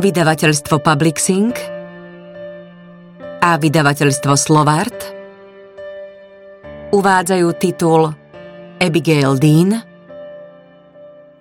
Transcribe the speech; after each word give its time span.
vydavateľstvo 0.00 0.80
Publixing 0.80 1.52
a 3.44 3.60
vydavateľstvo 3.60 4.32
Slovart 4.32 4.96
uvádzajú 6.88 7.48
titul 7.60 8.08
Abigail 8.80 9.36
Dean 9.36 9.76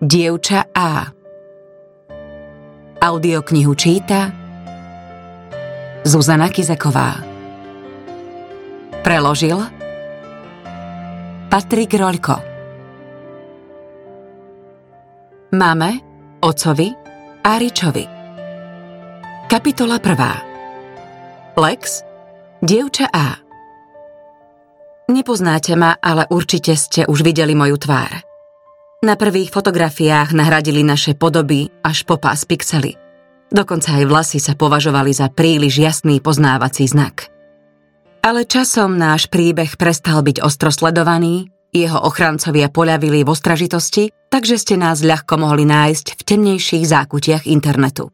Dievča 0.04 0.68
A. 0.76 1.08
Audioknihu 3.00 3.72
číta 3.80 4.28
Zuzana 6.04 6.52
Kizeková 6.52 7.24
Preložil 9.00 9.56
Patrik 11.48 11.96
Roľko. 11.96 12.36
Máme, 15.56 15.90
ocovi 16.44 16.92
a 17.42 17.58
Ričovi 17.58 18.19
Kapitola 19.50 19.98
1. 19.98 21.58
Lex, 21.58 22.06
dievča 22.62 23.10
A. 23.10 23.42
Nepoznáte 25.10 25.74
ma, 25.74 25.98
ale 25.98 26.30
určite 26.30 26.78
ste 26.78 27.10
už 27.10 27.26
videli 27.26 27.58
moju 27.58 27.82
tvár. 27.82 28.22
Na 29.02 29.18
prvých 29.18 29.50
fotografiách 29.50 30.38
nahradili 30.38 30.86
naše 30.86 31.18
podoby 31.18 31.66
až 31.82 32.06
po 32.06 32.22
pás 32.22 32.46
pixely. 32.46 32.94
Dokonca 33.50 33.98
aj 33.98 34.06
vlasy 34.06 34.38
sa 34.38 34.54
považovali 34.54 35.18
za 35.18 35.34
príliš 35.34 35.82
jasný 35.82 36.22
poznávací 36.22 36.86
znak. 36.86 37.34
Ale 38.22 38.46
časom 38.46 39.02
náš 39.02 39.34
príbeh 39.34 39.82
prestal 39.82 40.22
byť 40.22 40.46
ostro 40.46 40.70
jeho 41.74 41.98
ochrancovia 42.06 42.70
poľavili 42.70 43.26
v 43.26 43.34
ostražitosti, 43.34 44.14
takže 44.30 44.62
ste 44.62 44.78
nás 44.78 45.02
ľahko 45.02 45.42
mohli 45.42 45.66
nájsť 45.66 46.06
v 46.18 46.22
temnejších 46.22 46.86
zákutiach 46.86 47.50
internetu. 47.50 48.14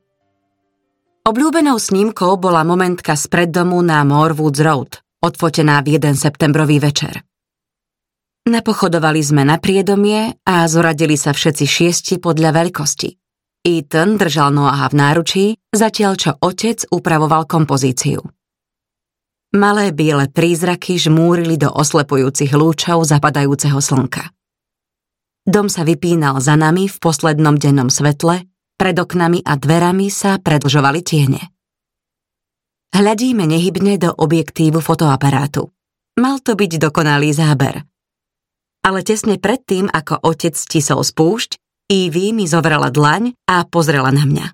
Obľúbenou 1.25 1.81
snímkou 1.81 2.37
bola 2.37 2.61
momentka 2.61 3.17
z 3.17 3.25
preddomu 3.33 3.81
na 3.81 4.05
Morwoods 4.05 4.61
Road, 4.61 5.01
odfotená 5.25 5.81
v 5.81 5.97
jeden 5.97 6.13
septembrový 6.13 6.77
večer. 6.77 7.25
Napochodovali 8.45 9.25
sme 9.25 9.41
na 9.41 9.57
priedomie 9.57 10.37
a 10.45 10.69
zoradili 10.69 11.17
sa 11.17 11.33
všetci 11.33 11.65
šiesti 11.65 12.15
podľa 12.21 12.53
veľkosti. 12.61 13.09
Ethan 13.65 14.21
držal 14.21 14.53
Noaha 14.53 14.85
v 14.93 14.95
náručí, 15.01 15.45
zatiaľ 15.73 16.13
čo 16.13 16.31
otec 16.37 16.85
upravoval 16.93 17.49
kompozíciu. 17.49 18.21
Malé 19.57 19.97
biele 19.97 20.29
prízraky 20.29 21.01
žmúrili 21.01 21.57
do 21.57 21.73
oslepujúcich 21.73 22.53
lúčov 22.53 23.01
zapadajúceho 23.01 23.81
slnka. 23.81 24.29
Dom 25.41 25.73
sa 25.73 25.81
vypínal 25.81 26.37
za 26.37 26.53
nami 26.53 26.85
v 26.85 26.97
poslednom 27.01 27.57
dennom 27.57 27.89
svetle 27.89 28.45
pred 28.75 28.95
oknami 28.95 29.43
a 29.43 29.55
dverami 29.55 30.07
sa 30.11 30.39
predlžovali 30.39 31.01
tiene. 31.01 31.41
Hľadíme 32.95 33.43
nehybne 33.43 33.99
do 33.99 34.11
objektívu 34.15 34.79
fotoaparátu. 34.79 35.67
Mal 36.15 36.39
to 36.39 36.55
byť 36.55 36.79
dokonalý 36.79 37.35
záber. 37.35 37.83
Ale 38.87 39.03
tesne 39.03 39.35
predtým, 39.35 39.91
ako 39.91 40.23
otec 40.23 40.55
stisol 40.55 41.03
spúšť, 41.03 41.59
Ivy 41.91 42.31
mi 42.31 42.47
zovrala 42.47 42.87
dlaň 42.89 43.35
a 43.45 43.67
pozrela 43.67 44.09
na 44.09 44.23
mňa. 44.23 44.47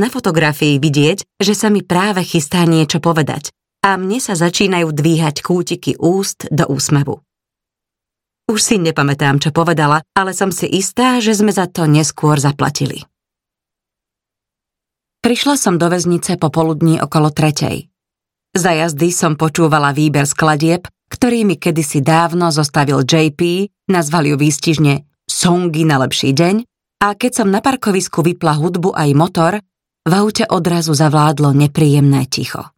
Na 0.00 0.08
fotografii 0.08 0.80
vidieť, 0.80 1.36
že 1.36 1.52
sa 1.52 1.68
mi 1.68 1.84
práve 1.84 2.24
chystá 2.24 2.64
niečo 2.64 3.02
povedať 3.02 3.52
a 3.84 3.98
mne 4.00 4.22
sa 4.22 4.32
začínajú 4.32 4.88
dvíhať 4.94 5.44
kútiky 5.44 5.98
úst 6.00 6.48
do 6.48 6.64
úsmevu. 6.70 7.20
Už 8.48 8.58
si 8.62 8.76
nepamätám, 8.80 9.42
čo 9.42 9.52
povedala, 9.52 10.00
ale 10.16 10.32
som 10.32 10.48
si 10.48 10.70
istá, 10.70 11.20
že 11.20 11.36
sme 11.36 11.52
za 11.52 11.68
to 11.68 11.84
neskôr 11.84 12.40
zaplatili. 12.40 13.04
Prišla 15.22 15.54
som 15.54 15.78
do 15.78 15.86
väznice 15.86 16.34
popoludní 16.34 16.98
okolo 16.98 17.30
tretej. 17.30 17.86
Za 18.58 18.74
jazdy 18.74 19.14
som 19.14 19.38
počúvala 19.38 19.94
výber 19.94 20.26
skladieb, 20.26 20.90
ktorý 21.14 21.46
mi 21.46 21.54
kedysi 21.54 22.02
dávno 22.02 22.50
zostavil 22.50 23.06
JP, 23.06 23.70
nazval 23.86 24.26
ju 24.26 24.34
výstižne 24.34 25.06
Songy 25.30 25.86
na 25.86 26.02
lepší 26.02 26.34
deň 26.34 26.66
a 27.06 27.14
keď 27.14 27.32
som 27.38 27.48
na 27.54 27.62
parkovisku 27.62 28.18
vypla 28.18 28.58
hudbu 28.58 28.98
aj 28.98 29.10
motor, 29.14 29.52
v 30.02 30.12
aute 30.18 30.42
odrazu 30.42 30.90
zavládlo 30.90 31.54
nepríjemné 31.54 32.26
ticho. 32.26 32.74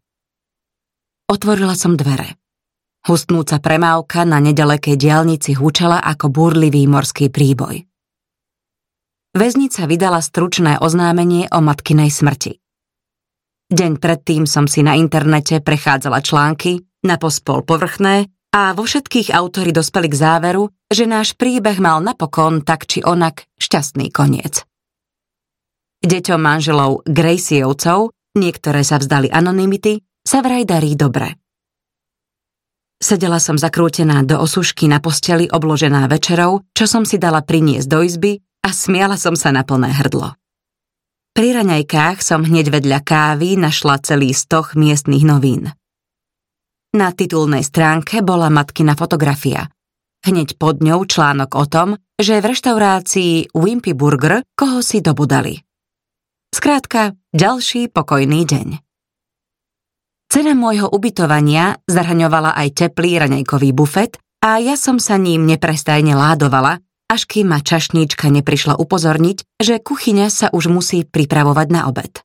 Otvorila 1.24 1.72
som 1.72 1.96
dvere. 1.96 2.36
Hustnúca 3.08 3.56
premávka 3.56 4.28
na 4.28 4.36
nedalekej 4.44 5.00
diálnici 5.00 5.56
hučala 5.56 5.96
ako 6.04 6.28
búrlivý 6.28 6.84
morský 6.84 7.32
príboj. 7.32 7.88
Väznica 9.34 9.90
vydala 9.90 10.22
stručné 10.22 10.78
oznámenie 10.78 11.50
o 11.50 11.58
matkinej 11.58 12.06
smrti. 12.06 12.62
Deň 13.66 13.98
predtým 13.98 14.46
som 14.46 14.70
si 14.70 14.86
na 14.86 14.94
internete 14.94 15.58
prechádzala 15.58 16.22
články, 16.22 16.86
na 17.02 17.18
pospol 17.18 17.66
povrchné 17.66 18.30
a 18.54 18.70
vo 18.78 18.86
všetkých 18.86 19.34
autory 19.34 19.74
dospeli 19.74 20.06
k 20.06 20.14
záveru, 20.14 20.70
že 20.86 21.10
náš 21.10 21.34
príbeh 21.34 21.82
mal 21.82 21.98
napokon 21.98 22.62
tak 22.62 22.86
či 22.86 23.02
onak 23.02 23.50
šťastný 23.58 24.14
koniec. 24.14 24.62
Deťom 26.06 26.38
manželov 26.38 27.02
Gracievcov, 27.02 28.14
niektoré 28.38 28.86
sa 28.86 29.02
vzdali 29.02 29.34
anonymity, 29.34 29.98
sa 30.22 30.46
vraj 30.46 30.62
darí 30.62 30.94
dobre. 30.94 31.34
Sedela 33.02 33.42
som 33.42 33.58
zakrútená 33.58 34.22
do 34.22 34.38
osušky 34.38 34.86
na 34.86 35.02
posteli 35.02 35.50
obložená 35.50 36.06
večerou, 36.06 36.62
čo 36.70 36.86
som 36.86 37.02
si 37.02 37.18
dala 37.18 37.42
priniesť 37.42 37.90
do 37.90 37.98
izby 38.06 38.38
a 38.64 38.72
smiala 38.72 39.20
som 39.20 39.36
sa 39.36 39.52
na 39.52 39.60
plné 39.60 39.92
hrdlo. 39.92 40.32
Pri 41.36 41.52
raňajkách 41.52 42.24
som 42.24 42.46
hneď 42.46 42.72
vedľa 42.72 43.04
kávy 43.04 43.60
našla 43.60 44.00
celý 44.00 44.32
stoch 44.32 44.72
miestnych 44.72 45.26
novín. 45.26 45.68
Na 46.94 47.10
titulnej 47.10 47.66
stránke 47.66 48.22
bola 48.22 48.48
matkina 48.48 48.94
fotografia. 48.94 49.66
Hneď 50.24 50.56
pod 50.56 50.80
ňou 50.80 51.04
článok 51.04 51.50
o 51.58 51.66
tom, 51.66 51.88
že 52.16 52.38
v 52.38 52.54
reštaurácii 52.54 53.50
Wimpy 53.52 53.92
Burger 53.92 54.46
koho 54.54 54.78
si 54.80 55.02
dobudali. 55.02 55.58
Skrátka, 56.54 57.18
ďalší 57.34 57.90
pokojný 57.90 58.46
deň. 58.46 58.68
Cena 60.30 60.54
môjho 60.54 60.86
ubytovania 60.86 61.82
zraňovala 61.90 62.54
aj 62.54 62.68
teplý 62.78 63.26
raňajkový 63.26 63.74
bufet 63.74 64.22
a 64.38 64.62
ja 64.62 64.78
som 64.78 65.02
sa 65.02 65.18
ním 65.18 65.50
neprestajne 65.50 66.14
ládovala, 66.14 66.83
až 67.08 67.28
kým 67.28 67.52
ma 67.52 67.60
čašníčka 67.60 68.32
neprišla 68.32 68.76
upozorniť, 68.80 69.60
že 69.60 69.80
kuchyňa 69.80 70.28
sa 70.32 70.46
už 70.50 70.72
musí 70.72 71.04
pripravovať 71.04 71.68
na 71.70 71.86
obed. 71.86 72.24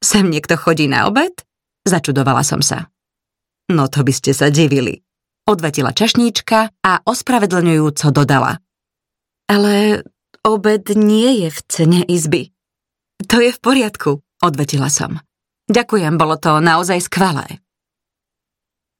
Sem 0.00 0.32
niekto 0.32 0.56
chodí 0.56 0.88
na 0.88 1.04
obed? 1.10 1.44
Začudovala 1.84 2.40
som 2.40 2.64
sa. 2.64 2.88
No 3.68 3.86
to 3.86 4.02
by 4.02 4.12
ste 4.12 4.32
sa 4.32 4.48
divili. 4.48 5.04
Odvetila 5.44 5.92
čašníčka 5.92 6.72
a 6.84 6.92
ospravedlňujúco 7.04 8.06
dodala. 8.12 8.60
Ale 9.50 10.04
obed 10.46 10.94
nie 10.96 11.46
je 11.46 11.48
v 11.52 11.60
cene 11.68 12.00
izby. 12.06 12.52
To 13.28 13.42
je 13.42 13.52
v 13.52 13.58
poriadku, 13.60 14.24
odvetila 14.40 14.88
som. 14.88 15.20
Ďakujem, 15.68 16.16
bolo 16.16 16.40
to 16.40 16.58
naozaj 16.58 16.98
skvelé. 17.04 17.60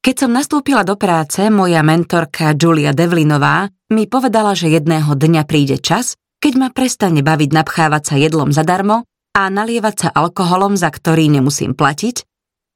Keď 0.00 0.16
som 0.16 0.32
nastúpila 0.32 0.80
do 0.80 0.96
práce, 0.96 1.44
moja 1.52 1.84
mentorka 1.84 2.56
Julia 2.56 2.96
Devlinová 2.96 3.68
mi 3.92 4.08
povedala, 4.08 4.56
že 4.56 4.72
jedného 4.72 5.12
dňa 5.12 5.44
príde 5.44 5.76
čas, 5.76 6.16
keď 6.40 6.52
ma 6.56 6.68
prestane 6.72 7.20
baviť 7.20 7.50
napchávať 7.52 8.02
sa 8.08 8.14
jedlom 8.16 8.48
zadarmo 8.48 9.04
a 9.36 9.42
nalievať 9.52 9.94
sa 10.00 10.08
alkoholom, 10.08 10.72
za 10.80 10.88
ktorý 10.88 11.28
nemusím 11.28 11.76
platiť, 11.76 12.24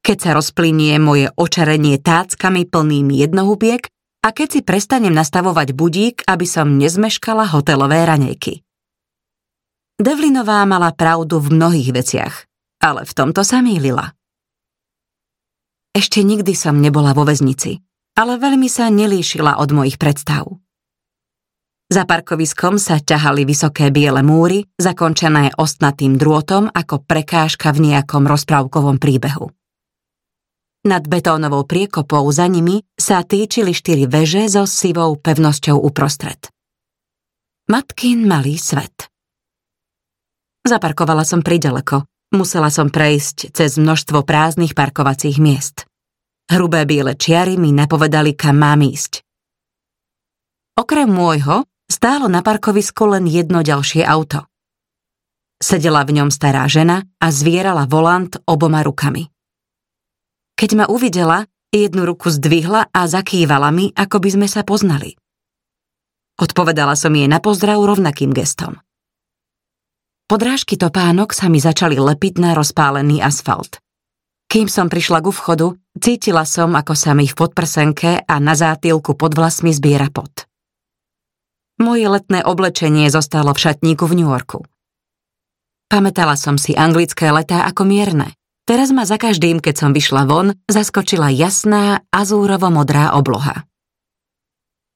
keď 0.05 0.17
sa 0.21 0.31
rozplynie 0.37 1.01
moje 1.01 1.33
očarenie 1.33 1.97
táckami 1.97 2.69
plnými 2.69 3.17
jednohubiek 3.17 3.89
a 4.21 4.29
keď 4.29 4.49
si 4.53 4.61
prestanem 4.61 5.17
nastavovať 5.17 5.73
budík, 5.73 6.29
aby 6.29 6.45
som 6.45 6.77
nezmeškala 6.77 7.49
hotelové 7.57 8.05
ranejky. 8.05 8.61
Devlinová 9.97 10.61
mala 10.69 10.93
pravdu 10.93 11.41
v 11.41 11.57
mnohých 11.57 11.89
veciach, 11.89 12.35
ale 12.85 13.09
v 13.09 13.13
tomto 13.17 13.41
sa 13.41 13.65
mýlila. 13.65 14.13
Ešte 15.95 16.27
nikdy 16.27 16.59
som 16.59 16.83
nebola 16.83 17.15
vo 17.15 17.23
väznici, 17.23 17.79
ale 18.19 18.35
veľmi 18.35 18.67
sa 18.67 18.91
nelíšila 18.91 19.63
od 19.63 19.71
mojich 19.71 19.95
predstav. 19.95 20.59
Za 21.87 22.03
parkoviskom 22.03 22.83
sa 22.83 22.99
ťahali 22.99 23.47
vysoké 23.47 23.95
biele 23.95 24.19
múry, 24.27 24.67
zakončené 24.75 25.55
ostnatým 25.55 26.19
drôtom 26.19 26.67
ako 26.67 27.07
prekážka 27.07 27.71
v 27.71 27.95
nejakom 27.95 28.27
rozprávkovom 28.27 28.99
príbehu. 28.99 29.55
Nad 30.85 31.07
betónovou 31.07 31.63
priekopou 31.63 32.27
za 32.35 32.51
nimi 32.51 32.83
sa 32.99 33.23
týčili 33.23 33.71
štyri 33.71 34.11
veže 34.11 34.51
so 34.51 34.67
sivou 34.67 35.15
pevnosťou 35.15 35.79
uprostred. 35.79 36.51
Matkin 37.71 38.27
malý 38.27 38.59
svet. 38.59 39.09
Zaparkovala 40.67 41.23
som 41.23 41.41
pridaleko, 41.41 42.05
Musela 42.35 42.67
som 42.67 42.91
prejsť 42.91 43.55
cez 43.55 43.79
množstvo 43.79 44.27
prázdnych 44.27 44.75
parkovacích 44.75 45.39
miest. 45.39 45.87
Hrubé 46.51 46.83
biele 46.83 47.15
čiary 47.15 47.55
mi 47.55 47.71
napovedali, 47.71 48.35
kam 48.35 48.59
mám 48.59 48.83
ísť. 48.83 49.23
Okrem 50.75 51.07
môjho 51.07 51.63
stálo 51.87 52.27
na 52.27 52.43
parkovisku 52.43 53.07
len 53.07 53.31
jedno 53.31 53.63
ďalšie 53.63 54.03
auto. 54.03 54.51
Sedela 55.63 56.03
v 56.03 56.21
ňom 56.21 56.35
stará 56.35 56.67
žena 56.67 57.07
a 57.23 57.31
zvierala 57.31 57.87
volant 57.87 58.35
oboma 58.51 58.83
rukami. 58.83 59.31
Keď 60.59 60.71
ma 60.75 60.85
uvidela, 60.91 61.47
jednu 61.71 62.03
ruku 62.03 62.35
zdvihla 62.35 62.91
a 62.91 63.01
zakývala 63.07 63.71
mi, 63.71 63.95
ako 63.95 64.19
by 64.19 64.29
sme 64.35 64.47
sa 64.51 64.67
poznali. 64.67 65.15
Odpovedala 66.35 66.99
som 66.99 67.15
jej 67.15 67.31
na 67.31 67.39
pozdrav 67.39 67.79
rovnakým 67.79 68.35
gestom. 68.35 68.84
Podrážky 70.25 70.81
topánok 70.81 71.37
sa 71.37 71.53
mi 71.53 71.61
začali 71.61 72.01
lepiť 72.01 72.41
na 72.41 72.57
rozpálený 72.57 73.21
asfalt. 73.21 73.77
Kým 74.49 74.73
som 74.73 74.89
prišla 74.89 75.21
ku 75.21 75.29
vchodu, 75.29 75.77
cítila 76.01 76.49
som, 76.49 76.73
ako 76.73 76.97
sa 76.97 77.13
mi 77.13 77.29
v 77.29 77.37
podprsenke 77.37 78.25
a 78.25 78.35
na 78.41 78.57
zátilku 78.57 79.13
pod 79.21 79.37
vlasmi 79.37 79.77
zbiera 79.77 80.09
pot. 80.09 80.49
Moje 81.77 82.09
letné 82.09 82.41
oblečenie 82.41 83.13
zostalo 83.13 83.53
v 83.53 83.69
šatníku 83.69 84.09
v 84.09 84.25
New 84.25 84.31
Yorku. 84.33 84.65
Pamätala 85.93 86.41
som 86.41 86.57
si 86.57 86.73
anglické 86.73 87.29
letá 87.29 87.69
ako 87.69 87.85
mierne. 87.85 88.33
Teraz 88.65 88.97
ma 88.97 89.05
za 89.05 89.21
každým, 89.21 89.61
keď 89.61 89.75
som 89.77 89.91
vyšla 89.93 90.25
von, 90.25 90.57
zaskočila 90.73 91.29
jasná 91.29 92.01
azúrovo-modrá 92.09 93.13
obloha. 93.13 93.69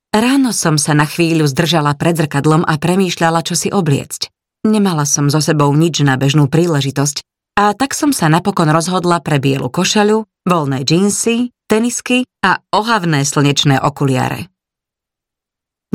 Ráno 0.08 0.56
som 0.56 0.80
sa 0.80 0.96
na 0.96 1.04
chvíľu 1.04 1.44
zdržala 1.44 1.92
pred 2.00 2.16
zrkadlom 2.16 2.64
a 2.64 2.80
premýšľala, 2.80 3.44
čo 3.44 3.52
si 3.52 3.69
obliecť. 3.69 4.32
Nemala 4.66 5.06
som 5.06 5.31
so 5.31 5.38
sebou 5.38 5.70
nič 5.75 6.02
na 6.02 6.19
bežnú 6.19 6.50
príležitosť 6.50 7.22
a 7.58 7.75
tak 7.75 7.94
som 7.94 8.14
sa 8.14 8.31
napokon 8.31 8.70
rozhodla 8.70 9.19
pre 9.22 9.43
bielu 9.43 9.66
košaľu, 9.66 10.26
voľné 10.46 10.87
džínsy, 10.87 11.50
tenisky 11.66 12.26
a 12.43 12.62
ohavné 12.70 13.26
slnečné 13.26 13.82
okuliare. 13.82 14.50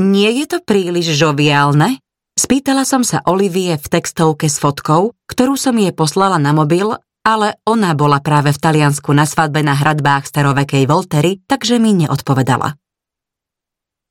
Nie 0.00 0.32
je 0.34 0.44
to 0.50 0.58
príliš 0.60 1.14
žoviálne? 1.14 2.02
Spýtala 2.34 2.82
som 2.82 3.06
sa 3.06 3.22
Olivie 3.30 3.78
v 3.78 3.86
textovke 3.86 4.50
s 4.50 4.58
fotkou, 4.58 5.14
ktorú 5.30 5.54
som 5.54 5.78
jej 5.78 5.94
poslala 5.94 6.34
na 6.42 6.50
mobil, 6.50 6.98
ale 7.22 7.56
ona 7.64 7.94
bola 7.94 8.18
práve 8.18 8.50
v 8.50 8.58
Taliansku 8.58 9.14
na 9.14 9.24
svadbe 9.24 9.62
na 9.62 9.78
hradbách 9.78 10.26
starovekej 10.28 10.84
Voltery, 10.90 11.40
takže 11.46 11.78
mi 11.78 11.94
neodpovedala. 11.94 12.74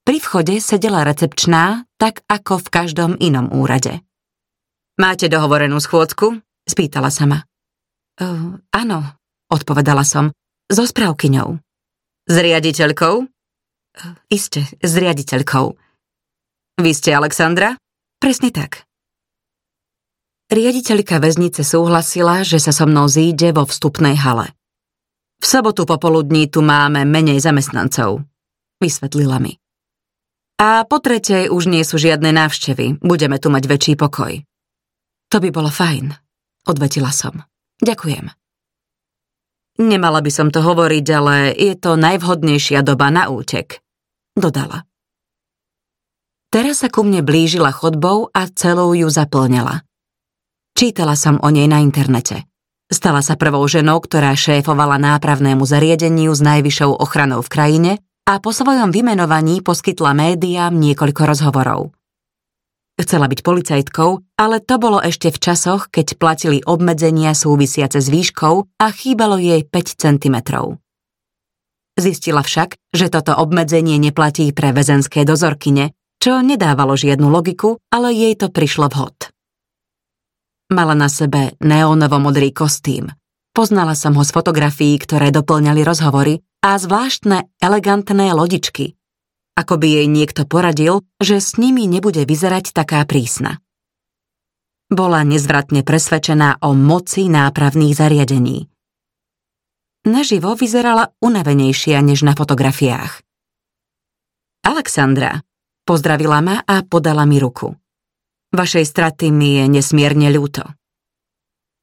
Pri 0.03 0.17
vchode 0.23 0.57
sedela 0.63 1.03
recepčná, 1.03 1.83
tak 1.99 2.23
ako 2.31 2.63
v 2.63 2.67
každom 2.71 3.11
inom 3.19 3.51
úrade. 3.51 4.03
Máte 4.93 5.25
dohovorenú 5.25 5.81
schôdzku? 5.81 6.37
Spýtala 6.69 7.09
sa 7.09 7.25
ma. 7.25 7.39
Uh, 8.21 8.61
áno, 8.69 9.17
odpovedala 9.49 10.05
som, 10.05 10.29
so 10.69 10.85
správkyňou. 10.85 11.57
S 12.29 12.35
riaditeľkou? 12.37 13.15
Uh, 13.25 14.15
iste, 14.29 14.69
s 14.69 14.93
riaditeľkou. 14.93 15.73
Vy 16.77 16.91
ste 16.93 17.09
Alexandra? 17.17 17.73
Presne 18.21 18.53
tak. 18.53 18.85
Riaditeľka 20.53 21.17
väznice 21.17 21.65
súhlasila, 21.65 22.45
že 22.45 22.61
sa 22.61 22.69
so 22.69 22.85
mnou 22.85 23.09
zíde 23.09 23.49
vo 23.49 23.65
vstupnej 23.65 24.13
hale. 24.13 24.53
V 25.41 25.45
sobotu 25.49 25.89
popoludní 25.89 26.45
tu 26.53 26.61
máme 26.61 27.01
menej 27.01 27.41
zamestnancov, 27.41 28.21
vysvetlila 28.77 29.41
mi. 29.41 29.57
A 30.61 30.85
po 30.85 31.01
tretej 31.01 31.49
už 31.49 31.65
nie 31.65 31.81
sú 31.81 31.97
žiadne 31.97 32.29
návštevy, 32.29 33.01
budeme 33.01 33.41
tu 33.41 33.49
mať 33.49 33.63
väčší 33.65 33.93
pokoj. 33.97 34.45
To 35.33 35.41
by 35.41 35.49
bolo 35.49 35.73
fajn, 35.73 36.13
odvetila 36.69 37.09
som. 37.09 37.41
Ďakujem. 37.81 38.29
Nemala 39.81 40.21
by 40.21 40.29
som 40.29 40.53
to 40.53 40.61
hovoriť, 40.61 41.05
ale 41.09 41.57
je 41.57 41.73
to 41.73 41.97
najvhodnejšia 41.97 42.85
doba 42.85 43.09
na 43.09 43.33
útek, 43.33 43.81
dodala. 44.37 44.85
Teraz 46.53 46.85
sa 46.85 46.93
ku 46.93 47.01
mne 47.01 47.25
blížila 47.25 47.73
chodbou 47.73 48.29
a 48.29 48.45
celou 48.53 48.93
ju 48.93 49.09
zaplňala. 49.09 49.81
Čítala 50.77 51.17
som 51.17 51.41
o 51.41 51.49
nej 51.49 51.65
na 51.65 51.81
internete. 51.81 52.45
Stala 52.93 53.25
sa 53.25 53.33
prvou 53.33 53.65
ženou, 53.65 53.97
ktorá 54.05 54.37
šéfovala 54.37 55.01
nápravnému 55.01 55.65
zariadeniu 55.65 56.29
s 56.29 56.45
najvyššou 56.45 57.01
ochranou 57.01 57.41
v 57.41 57.49
krajine 57.49 57.91
a 58.29 58.37
po 58.37 58.53
svojom 58.53 58.93
vymenovaní 58.93 59.65
poskytla 59.65 60.13
médiám 60.13 60.77
niekoľko 60.77 61.21
rozhovorov. 61.25 61.89
Chcela 63.03 63.27
byť 63.27 63.43
policajtkou, 63.43 64.39
ale 64.39 64.63
to 64.63 64.79
bolo 64.79 64.95
ešte 65.03 65.27
v 65.27 65.35
časoch, 65.35 65.91
keď 65.91 66.15
platili 66.15 66.63
obmedzenia 66.63 67.35
súvisiace 67.35 67.99
s 67.99 68.07
výškou 68.07 68.79
a 68.79 68.87
chýbalo 68.95 69.35
jej 69.35 69.67
5 69.67 69.99
cm. 69.99 70.37
Zistila 71.99 72.39
však, 72.47 72.79
že 72.95 73.11
toto 73.11 73.35
obmedzenie 73.35 73.99
neplatí 73.99 74.55
pre 74.55 74.71
väzenské 74.71 75.27
dozorkyne, 75.27 75.91
čo 76.23 76.39
nedávalo 76.39 76.95
žiadnu 76.95 77.27
logiku, 77.27 77.75
ale 77.91 78.15
jej 78.15 78.39
to 78.39 78.47
prišlo 78.47 78.87
vhod. 78.87 79.35
Mala 80.71 80.95
na 80.95 81.11
sebe 81.11 81.59
neónovo-modrý 81.59 82.55
kostým. 82.55 83.11
Poznala 83.51 83.99
som 83.99 84.15
ho 84.15 84.23
z 84.23 84.31
fotografií, 84.31 84.95
ktoré 84.95 85.27
doplňali 85.35 85.83
rozhovory 85.83 86.39
a 86.63 86.79
zvláštne 86.79 87.51
elegantné 87.59 88.31
lodičky. 88.31 88.95
Ako 89.53 89.77
by 89.77 90.01
jej 90.01 90.07
niekto 90.09 90.49
poradil, 90.49 91.05
že 91.21 91.37
s 91.37 91.61
nimi 91.61 91.85
nebude 91.85 92.25
vyzerať 92.25 92.73
taká 92.73 93.05
prísna. 93.05 93.61
Bola 94.89 95.21
nezvratne 95.25 95.85
presvedčená 95.85 96.61
o 96.61 96.73
moci 96.73 97.29
nápravných 97.29 97.93
zariadení. 97.93 98.69
Naživo 100.03 100.53
vyzerala 100.57 101.15
unavenejšia 101.23 102.01
než 102.03 102.27
na 102.27 102.35
fotografiách. 102.35 103.23
Alexandra, 104.67 105.39
pozdravila 105.87 106.39
ma 106.43 106.57
a 106.59 106.83
podala 106.83 107.23
mi 107.23 107.39
ruku. 107.39 107.75
Vašej 108.53 108.85
straty 108.85 109.31
mi 109.33 109.57
je 109.57 109.65
nesmierne 109.65 110.29
ľúto. 110.29 110.67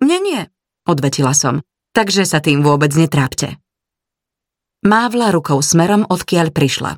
Nie, 0.00 0.22
nie, 0.22 0.46
odvetila 0.86 1.34
som, 1.34 1.66
takže 1.92 2.22
sa 2.24 2.38
tým 2.38 2.62
vôbec 2.62 2.94
netrápte. 2.94 3.58
Mávla 4.86 5.34
rukou 5.34 5.60
smerom, 5.60 6.08
odkiaľ 6.08 6.54
prišla. 6.54 6.96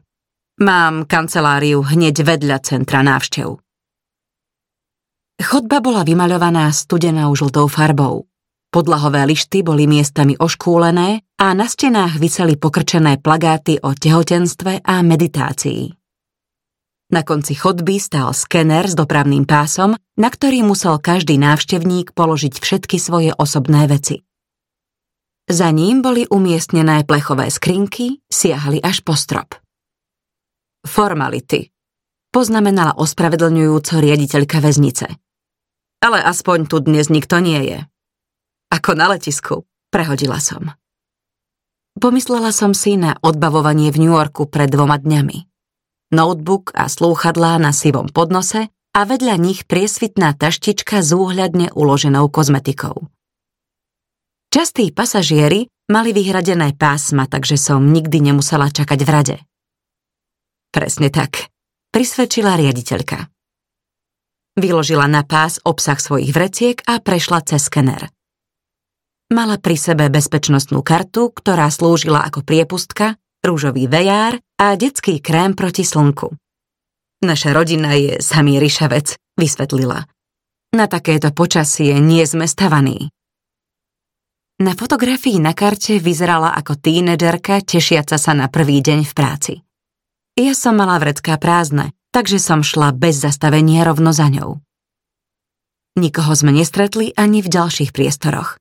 Mám 0.62 1.10
kanceláriu 1.10 1.82
hneď 1.82 2.22
vedľa 2.22 2.62
centra 2.62 3.02
návštev. 3.02 3.58
Chodba 5.42 5.82
bola 5.82 6.06
vymaľovaná 6.06 6.70
studenou 6.70 7.34
žltou 7.34 7.66
farbou. 7.66 8.30
Podlahové 8.70 9.26
lišty 9.26 9.66
boli 9.66 9.90
miestami 9.90 10.38
oškúlené 10.38 11.26
a 11.42 11.46
na 11.58 11.66
stenách 11.66 12.14
vyseli 12.22 12.54
pokrčené 12.54 13.18
plagáty 13.18 13.82
o 13.82 13.90
tehotenstve 13.90 14.86
a 14.86 15.02
meditácii. 15.02 15.90
Na 17.10 17.26
konci 17.26 17.58
chodby 17.58 17.98
stál 17.98 18.30
skener 18.30 18.86
s 18.86 18.94
dopravným 18.94 19.42
pásom, 19.42 19.98
na 20.14 20.28
ktorý 20.30 20.62
musel 20.62 21.02
každý 21.02 21.42
návštevník 21.42 22.14
položiť 22.14 22.62
všetky 22.62 23.02
svoje 23.02 23.34
osobné 23.34 23.90
veci. 23.90 24.22
Za 25.50 25.74
ním 25.74 26.06
boli 26.06 26.22
umiestnené 26.30 27.02
plechové 27.02 27.50
skrinky, 27.50 28.22
siahali 28.30 28.78
až 28.78 29.02
po 29.02 29.18
strop. 29.18 29.58
Formality. 30.82 31.70
Poznamenala 32.34 32.98
ospravedlňujúco 32.98 34.02
riaditeľka 34.02 34.58
väznice. 34.58 35.06
Ale 36.02 36.18
aspoň 36.18 36.66
tu 36.66 36.82
dnes 36.82 37.06
nikto 37.06 37.38
nie 37.38 37.62
je. 37.62 37.78
Ako 38.74 38.98
na 38.98 39.14
letisku, 39.14 39.62
prehodila 39.94 40.42
som. 40.42 40.74
Pomyslela 41.94 42.50
som 42.50 42.74
si 42.74 42.98
na 42.98 43.14
odbavovanie 43.22 43.94
v 43.94 44.00
New 44.02 44.12
Yorku 44.16 44.50
pred 44.50 44.74
dvoma 44.74 44.98
dňami. 44.98 45.46
Notebook 46.10 46.74
a 46.74 46.90
slúchadlá 46.90 47.62
na 47.62 47.70
sivom 47.70 48.10
podnose 48.10 48.66
a 48.90 49.00
vedľa 49.06 49.38
nich 49.38 49.62
priesvitná 49.70 50.34
taštička 50.34 50.98
s 50.98 51.14
úhľadne 51.14 51.70
uloženou 51.78 52.26
kozmetikou. 52.26 53.06
Častí 54.50 54.90
pasažieri 54.90 55.70
mali 55.86 56.10
vyhradené 56.10 56.74
pásma, 56.74 57.30
takže 57.30 57.54
som 57.54 57.86
nikdy 57.86 58.18
nemusela 58.20 58.68
čakať 58.68 59.00
v 59.00 59.08
rade. 59.08 59.36
Presne 60.72 61.12
tak, 61.12 61.52
prisvedčila 61.92 62.56
riaditeľka. 62.56 63.28
Vyložila 64.56 65.04
na 65.04 65.20
pás 65.20 65.60
obsah 65.68 66.00
svojich 66.00 66.32
vreciek 66.32 66.80
a 66.88 66.96
prešla 66.96 67.44
cez 67.44 67.68
skener. 67.68 68.08
Mala 69.32 69.60
pri 69.60 69.76
sebe 69.76 70.08
bezpečnostnú 70.08 70.80
kartu, 70.80 71.28
ktorá 71.32 71.68
slúžila 71.72 72.24
ako 72.24 72.44
priepustka, 72.44 73.20
rúžový 73.44 73.88
vejár 73.88 74.40
a 74.56 74.76
detský 74.76 75.20
krém 75.20 75.52
proti 75.52 75.84
slnku. 75.84 76.32
Naša 77.24 77.52
rodina 77.52 77.92
je 77.96 78.20
samý 78.20 78.56
ryšavec, 78.56 79.16
vysvetlila. 79.36 80.04
Na 80.72 80.88
takéto 80.88 81.32
počasie 81.36 82.00
nie 82.00 82.24
sme 82.24 82.48
stavaní. 82.48 83.12
Na 84.60 84.72
fotografii 84.72 85.36
na 85.40 85.52
karte 85.52 86.00
vyzerala 86.00 86.52
ako 86.56 86.80
tínedžerka 86.80 87.60
tešiaca 87.60 88.16
sa 88.16 88.32
na 88.32 88.52
prvý 88.52 88.80
deň 88.80 89.00
v 89.04 89.12
práci. 89.12 89.54
Ja 90.32 90.56
som 90.56 90.80
mala 90.80 90.96
vrecká 90.96 91.36
prázdne, 91.36 91.92
takže 92.08 92.40
som 92.40 92.64
šla 92.64 92.96
bez 92.96 93.20
zastavenia 93.20 93.84
rovno 93.84 94.16
za 94.16 94.32
ňou. 94.32 94.64
Nikoho 96.00 96.32
sme 96.32 96.56
nestretli 96.56 97.12
ani 97.20 97.44
v 97.44 97.52
ďalších 97.52 97.92
priestoroch. 97.92 98.56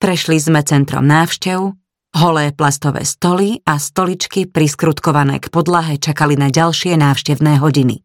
Prešli 0.00 0.40
sme 0.40 0.64
centrom 0.64 1.04
návštev, 1.04 1.76
holé 2.16 2.56
plastové 2.56 3.04
stoly 3.04 3.60
a 3.68 3.76
stoličky 3.76 4.48
priskrutkované 4.48 5.44
k 5.44 5.52
podlahe 5.52 6.00
čakali 6.00 6.40
na 6.40 6.48
ďalšie 6.48 6.96
návštevné 6.96 7.60
hodiny. 7.60 8.00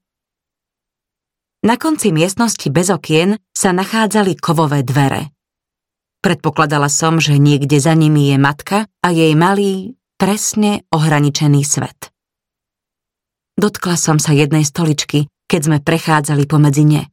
Na 1.63 1.79
konci 1.79 2.11
miestnosti 2.11 2.67
bez 2.67 2.91
okien 2.91 3.39
sa 3.55 3.71
nachádzali 3.71 4.35
kovové 4.35 4.83
dvere. 4.83 5.31
Predpokladala 6.19 6.91
som, 6.91 7.23
že 7.23 7.39
niekde 7.39 7.79
za 7.79 7.95
nimi 7.95 8.27
je 8.27 8.37
matka 8.43 8.91
a 8.99 9.07
jej 9.15 9.31
malý, 9.39 9.95
presne 10.19 10.83
ohraničený 10.91 11.63
svet. 11.63 12.14
Dotkla 13.55 13.95
som 13.95 14.19
sa 14.19 14.35
jednej 14.35 14.67
stoličky, 14.67 15.31
keď 15.47 15.61
sme 15.63 15.77
prechádzali 15.79 16.43
pomedzi 16.47 16.83
ne 16.83 17.03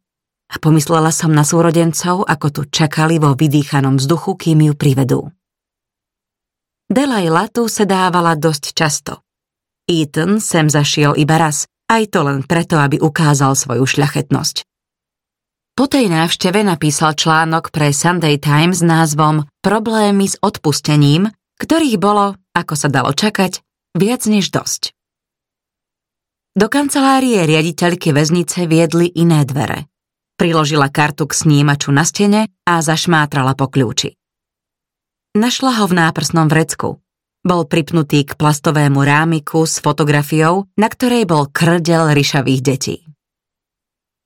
a 0.52 0.60
pomyslela 0.60 1.08
som 1.08 1.32
na 1.32 1.48
súrodencov, 1.48 2.28
ako 2.28 2.46
tu 2.52 2.60
čakali 2.68 3.16
vo 3.16 3.32
vydýchanom 3.32 3.96
vzduchu, 3.96 4.36
kým 4.36 4.68
ju 4.68 4.74
privedú. 4.76 5.20
Delaila 6.92 7.48
tu 7.48 7.72
sedávala 7.72 8.36
dosť 8.36 8.76
často. 8.76 9.24
Ethan 9.88 10.44
sem 10.44 10.68
zašiel 10.68 11.16
iba 11.16 11.40
raz 11.40 11.64
aj 11.88 12.12
to 12.12 12.20
len 12.24 12.40
preto, 12.44 12.80
aby 12.80 13.00
ukázal 13.00 13.52
svoju 13.52 13.84
šľachetnosť. 13.84 14.64
Po 15.72 15.88
tej 15.88 16.12
návšteve 16.12 16.64
napísal 16.64 17.16
článok 17.16 17.72
pre 17.72 17.96
Sunday 17.96 18.36
Times 18.36 18.80
s 18.80 18.84
názvom 18.84 19.48
Problémy 19.64 20.28
s 20.28 20.36
odpustením, 20.40 21.32
ktorých 21.60 21.96
bolo, 21.96 22.36
ako 22.52 22.74
sa 22.76 22.88
dalo 22.92 23.16
čakať, 23.16 23.64
viac 23.96 24.24
než 24.28 24.52
dosť. 24.52 24.92
Do 26.52 26.68
kancelárie 26.68 27.48
riaditeľky 27.48 28.12
väznice 28.12 28.68
viedli 28.68 29.08
iné 29.08 29.48
dvere. 29.48 29.88
Priložila 30.36 30.92
kartu 30.92 31.24
k 31.24 31.32
snímaču 31.32 31.88
na 31.96 32.04
stene 32.04 32.52
a 32.68 32.84
zašmátrala 32.84 33.56
po 33.56 33.72
kľúči. 33.72 34.12
Našla 35.32 35.80
ho 35.80 35.88
v 35.88 35.96
náprsnom 35.96 36.52
vrecku, 36.52 37.00
bol 37.42 37.66
pripnutý 37.66 38.22
k 38.22 38.38
plastovému 38.38 39.02
rámiku 39.02 39.66
s 39.66 39.82
fotografiou, 39.82 40.70
na 40.78 40.86
ktorej 40.86 41.26
bol 41.26 41.50
krdel 41.50 42.14
ryšavých 42.14 42.60
detí. 42.62 42.96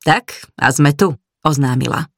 Tak, 0.05 0.53
a 0.61 0.69
sme 0.69 0.93
tu, 0.93 1.17
oznámila. 1.41 2.13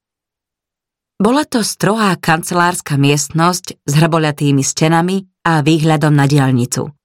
Bola 1.20 1.46
to 1.46 1.62
strohá 1.62 2.18
kancelárska 2.18 2.98
miestnosť 2.98 3.78
s 3.84 3.92
hrboľatými 3.92 4.62
stenami 4.64 5.28
a 5.46 5.62
výhľadom 5.62 6.16
na 6.16 6.26
diaľnicu. 6.26 6.97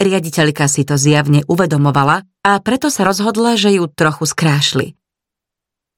Riaditeľka 0.00 0.64
si 0.64 0.88
to 0.88 0.96
zjavne 0.96 1.44
uvedomovala 1.44 2.24
a 2.40 2.52
preto 2.64 2.88
sa 2.88 3.04
rozhodla, 3.04 3.60
že 3.60 3.76
ju 3.76 3.84
trochu 3.92 4.24
skrášli. 4.24 4.96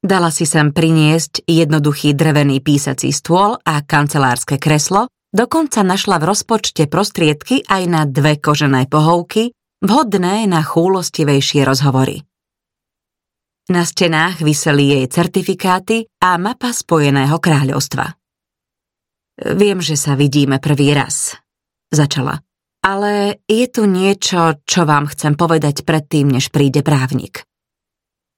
Dala 0.03 0.35
si 0.35 0.43
sem 0.43 0.75
priniesť 0.75 1.47
jednoduchý 1.47 2.19
drevený 2.19 2.59
písací 2.59 3.15
stôl 3.15 3.55
a 3.63 3.79
kancelárske 3.87 4.59
kreslo 4.59 5.07
Dokonca 5.33 5.81
našla 5.81 6.21
v 6.21 6.29
rozpočte 6.29 6.85
prostriedky 6.93 7.65
aj 7.65 7.83
na 7.89 8.05
dve 8.05 8.37
kožené 8.37 8.85
pohovky, 8.85 9.57
vhodné 9.81 10.45
na 10.45 10.61
chúlostivejšie 10.61 11.65
rozhovory. 11.65 12.21
Na 13.73 13.89
stenách 13.89 14.45
vyseli 14.45 14.93
jej 14.93 15.05
certifikáty 15.09 16.05
a 16.21 16.37
mapa 16.37 16.77
Spojeného 16.77 17.41
kráľovstva. 17.41 18.13
Viem, 19.57 19.81
že 19.81 19.97
sa 19.97 20.21
vidíme 20.21 20.61
prvý 20.61 20.93
raz, 20.93 21.33
začala. 21.89 22.45
Ale 22.83 23.39
je 23.47 23.67
tu 23.71 23.87
niečo, 23.87 24.59
čo 24.67 24.83
vám 24.83 25.07
chcem 25.07 25.39
povedať 25.39 25.87
predtým, 25.87 26.27
než 26.35 26.51
príde 26.51 26.83
právnik. 26.83 27.47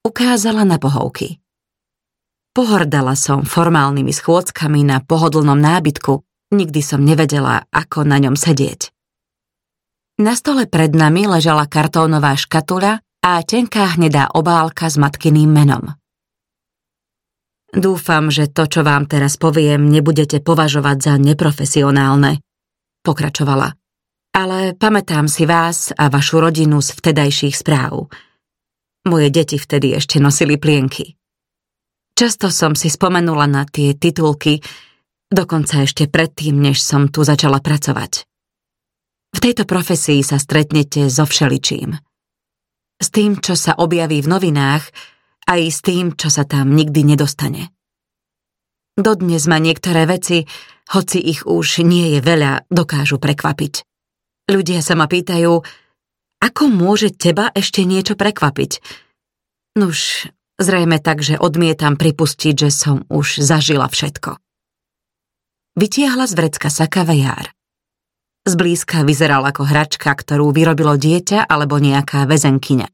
Ukázala 0.05 0.69
na 0.69 0.77
pohovky. 0.77 1.41
Pohordala 2.53 3.17
som 3.17 3.43
formálnymi 3.43 4.13
schôdzkami 4.13 4.85
na 4.85 5.01
pohodlnom 5.01 5.57
nábytku, 5.57 6.23
Nikdy 6.55 6.81
som 6.87 7.03
nevedela, 7.03 7.67
ako 7.75 8.07
na 8.07 8.23
ňom 8.23 8.39
sedieť. 8.39 8.95
Na 10.23 10.39
stole 10.39 10.71
pred 10.71 10.95
nami 10.95 11.27
ležala 11.27 11.67
kartónová 11.67 12.39
škatuľa 12.39 13.03
a 13.03 13.31
tenká 13.43 13.99
hnedá 13.99 14.31
obálka 14.31 14.87
s 14.87 14.95
matkyným 14.95 15.51
menom. 15.51 15.99
Dúfam, 17.75 18.31
že 18.31 18.47
to, 18.47 18.71
čo 18.71 18.87
vám 18.87 19.11
teraz 19.11 19.35
poviem, 19.35 19.91
nebudete 19.91 20.39
považovať 20.39 20.97
za 21.03 21.15
neprofesionálne, 21.19 22.39
pokračovala. 23.03 23.75
Ale 24.35 24.75
pamätám 24.75 25.31
si 25.31 25.47
vás 25.47 25.95
a 25.95 26.11
vašu 26.11 26.43
rodinu 26.43 26.83
z 26.83 26.91
vtedajších 26.99 27.55
správ. 27.55 28.11
Moje 29.07 29.31
deti 29.31 29.57
vtedy 29.63 29.95
ešte 29.95 30.19
nosili 30.19 30.59
plienky. 30.59 31.15
Často 32.19 32.51
som 32.51 32.75
si 32.75 32.91
spomenula 32.91 33.47
na 33.47 33.63
tie 33.63 33.95
titulky, 33.95 34.59
Dokonca 35.35 35.83
ešte 35.83 36.07
predtým, 36.07 36.63
než 36.63 36.79
som 36.79 37.11
tu 37.11 37.27
začala 37.27 37.59
pracovať. 37.59 38.23
V 39.35 39.39
tejto 39.43 39.67
profesii 39.67 40.23
sa 40.23 40.39
stretnete 40.39 41.11
so 41.11 41.27
všeličím. 41.27 41.99
S 43.03 43.11
tým, 43.11 43.43
čo 43.43 43.59
sa 43.59 43.75
objaví 43.75 44.23
v 44.23 44.31
novinách, 44.31 44.85
aj 45.51 45.61
s 45.67 45.83
tým, 45.83 46.15
čo 46.15 46.31
sa 46.31 46.47
tam 46.47 46.71
nikdy 46.71 47.03
nedostane. 47.03 47.75
Dodnes 48.95 49.51
ma 49.51 49.59
niektoré 49.59 50.07
veci, 50.07 50.47
hoci 50.95 51.19
ich 51.19 51.43
už 51.43 51.83
nie 51.83 52.15
je 52.15 52.21
veľa, 52.23 52.71
dokážu 52.71 53.19
prekvapiť. 53.19 53.83
Ľudia 54.45 54.85
sa 54.85 54.93
ma 54.93 55.09
pýtajú, 55.09 55.53
ako 56.45 56.63
môže 56.69 57.09
teba 57.17 57.49
ešte 57.57 57.89
niečo 57.89 58.13
prekvapiť? 58.21 58.85
Nuž, 59.81 60.29
zrejme 60.61 61.01
tak, 61.01 61.25
že 61.25 61.41
odmietam 61.41 61.97
pripustiť, 61.97 62.69
že 62.69 62.71
som 62.71 63.09
už 63.09 63.41
zažila 63.41 63.89
všetko. 63.89 64.37
Vytiahla 65.75 66.29
z 66.29 66.35
vrecka 66.37 66.69
sakavé 66.69 67.25
jár. 67.25 67.51
Zblízka 68.45 69.09
vyzeral 69.09 69.41
ako 69.49 69.65
hračka, 69.65 70.13
ktorú 70.13 70.53
vyrobilo 70.53 70.95
dieťa 71.01 71.49
alebo 71.49 71.81
nejaká 71.81 72.29
väzenkyňa. 72.29 72.87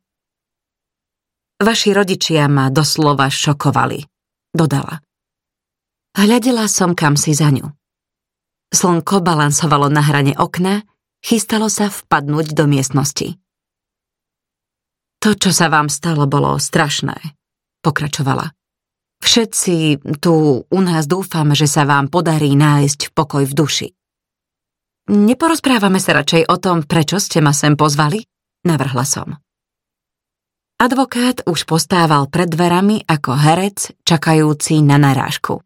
Vaši 1.60 1.90
rodičia 1.92 2.46
ma 2.48 2.70
doslova 2.70 3.28
šokovali, 3.28 4.00
dodala. 4.54 5.02
Hľadela 6.14 6.70
som 6.70 6.94
kam 6.96 7.18
si 7.18 7.34
za 7.36 7.50
ňu. 7.50 7.66
Slnko 8.70 9.20
balansovalo 9.20 9.90
na 9.90 10.00
hrane 10.00 10.32
okna, 10.38 10.86
chystalo 11.20 11.68
sa 11.72 11.88
vpadnúť 11.88 12.52
do 12.56 12.64
miestnosti. 12.68 13.36
To, 15.20 15.36
čo 15.36 15.52
sa 15.52 15.68
vám 15.68 15.92
stalo, 15.92 16.24
bolo 16.24 16.56
strašné, 16.56 17.36
pokračovala. 17.84 18.56
Všetci 19.20 20.00
tu 20.24 20.64
u 20.64 20.80
nás 20.80 21.04
dúfame, 21.04 21.52
že 21.52 21.68
sa 21.68 21.84
vám 21.84 22.08
podarí 22.08 22.56
nájsť 22.56 23.12
pokoj 23.12 23.44
v 23.44 23.52
duši. 23.52 23.88
Neporozprávame 25.12 26.00
sa 26.00 26.16
radšej 26.16 26.48
o 26.48 26.56
tom, 26.56 26.88
prečo 26.88 27.20
ste 27.20 27.44
ma 27.44 27.52
sem 27.52 27.76
pozvali? 27.76 28.24
Navrhla 28.64 29.04
som. 29.04 29.36
Advokát 30.80 31.44
už 31.44 31.68
postával 31.68 32.32
pred 32.32 32.48
dverami 32.48 33.04
ako 33.04 33.36
herec, 33.36 33.92
čakajúci 34.08 34.80
na 34.80 34.96
narážku. 34.96 35.60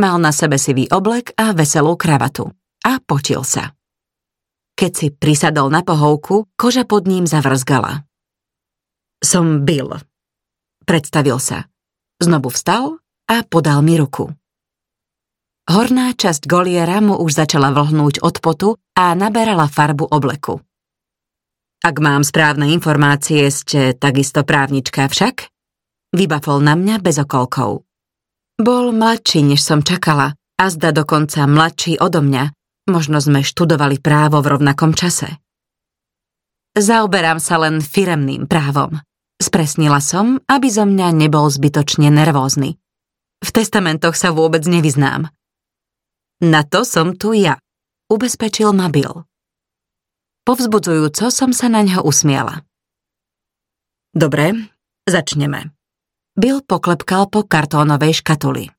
Mal 0.00 0.16
na 0.16 0.32
sebe 0.32 0.56
sivý 0.56 0.88
oblek 0.88 1.36
a 1.36 1.52
veselú 1.52 2.00
kravatu. 2.00 2.48
A 2.80 2.96
potil 3.04 3.44
sa. 3.44 3.76
Keď 4.78 4.92
si 4.94 5.10
prisadol 5.10 5.74
na 5.74 5.82
pohovku, 5.82 6.46
koža 6.54 6.86
pod 6.86 7.10
ním 7.10 7.26
zavrzgala. 7.26 8.06
Som 9.18 9.66
Bill. 9.66 9.90
Predstavil 10.86 11.42
sa. 11.42 11.66
Znovu 12.22 12.54
vstal 12.54 13.02
a 13.26 13.42
podal 13.42 13.82
mi 13.82 13.98
ruku. 13.98 14.30
Horná 15.66 16.14
časť 16.14 16.46
goliera 16.46 17.02
mu 17.02 17.18
už 17.18 17.42
začala 17.42 17.74
vlhnúť 17.74 18.22
od 18.22 18.38
potu 18.38 18.68
a 18.94 19.18
naberala 19.18 19.66
farbu 19.66 20.14
obleku. 20.14 20.62
Ak 21.82 21.98
mám 21.98 22.22
správne 22.22 22.70
informácie, 22.70 23.50
ste 23.50 23.98
takisto 23.98 24.46
právnička 24.46 25.10
však? 25.10 25.50
Vybafol 26.14 26.62
na 26.62 26.78
mňa 26.78 27.02
bez 27.02 27.18
okolkov. 27.18 27.82
Bol 28.58 28.90
mladší, 28.94 29.42
než 29.42 29.60
som 29.62 29.82
čakala, 29.82 30.34
a 30.58 30.64
zda 30.70 30.90
dokonca 30.90 31.46
mladší 31.46 32.02
odo 32.02 32.22
mňa. 32.22 32.57
Možno 32.88 33.20
sme 33.20 33.44
študovali 33.44 34.00
právo 34.00 34.40
v 34.40 34.56
rovnakom 34.56 34.96
čase. 34.96 35.36
Zaoberám 36.72 37.36
sa 37.36 37.60
len 37.60 37.84
firemným 37.84 38.48
právom. 38.48 38.96
Spresnila 39.36 40.00
som, 40.00 40.40
aby 40.48 40.72
zo 40.72 40.88
mňa 40.88 41.12
nebol 41.12 41.46
zbytočne 41.52 42.08
nervózny. 42.08 42.80
V 43.38 43.48
testamentoch 43.54 44.16
sa 44.16 44.32
vôbec 44.34 44.64
nevyznám. 44.64 45.30
Na 46.42 46.64
to 46.64 46.82
som 46.82 47.14
tu 47.14 47.36
ja, 47.36 47.60
ubezpečil 48.08 48.72
ma 48.72 48.88
Bill. 48.88 49.28
Povzbudzujúco 50.48 51.28
som 51.28 51.52
sa 51.52 51.68
na 51.68 51.84
ňo 51.84 52.02
usmiala. 52.08 52.64
Dobre, 54.16 54.72
začneme. 55.04 55.76
Bill 56.38 56.64
poklepkal 56.64 57.28
po 57.28 57.44
kartónovej 57.44 58.24
škatuli. 58.24 58.77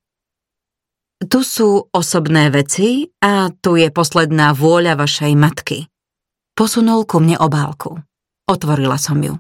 Tu 1.20 1.44
sú 1.44 1.84
osobné 1.92 2.48
veci 2.48 3.12
a 3.20 3.52
tu 3.52 3.76
je 3.76 3.92
posledná 3.92 4.56
vôľa 4.56 4.96
vašej 4.96 5.36
matky. 5.36 5.92
Posunul 6.56 7.04
ku 7.04 7.20
mne 7.20 7.36
obálku. 7.36 8.00
Otvorila 8.48 8.96
som 8.96 9.20
ju. 9.20 9.36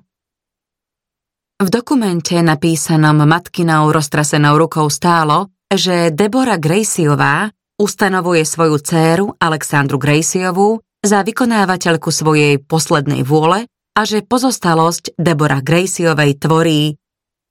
V 1.59 1.67
dokumente 1.71 2.35
napísanom 2.39 3.23
matkinou 3.23 3.95
roztrasenou 3.95 4.59
rukou 4.59 4.91
stálo, 4.91 5.55
že 5.71 6.11
Debora 6.11 6.59
Graciová 6.59 7.47
ustanovuje 7.79 8.43
svoju 8.43 8.75
dcéru 8.79 9.25
Alexandru 9.39 9.95
Graciovú 9.95 10.83
za 10.99 11.23
vykonávateľku 11.23 12.11
svojej 12.11 12.59
poslednej 12.59 13.23
vôle 13.23 13.71
a 13.95 14.01
že 14.03 14.19
pozostalosť 14.23 15.15
Debora 15.15 15.63
Graciovej 15.63 16.39
tvorí 16.39 16.99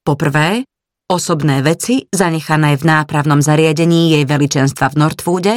Poprvé, 0.05 0.69
osobné 1.09 1.65
veci 1.65 2.05
zanechané 2.13 2.77
v 2.77 2.85
nápravnom 2.85 3.41
zariadení 3.41 4.13
jej 4.15 4.25
veličenstva 4.29 4.93
v 4.93 4.99
Northwoode, 5.01 5.55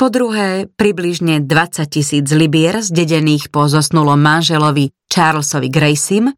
po 0.00 0.08
druhé, 0.08 0.64
približne 0.64 1.44
20 1.44 1.84
tisíc 1.92 2.24
libier 2.32 2.80
zdedených 2.80 3.52
po 3.52 3.68
zosnulom 3.68 4.16
manželovi 4.16 4.88
Charlesovi 5.12 5.68
Gracym 5.68 6.32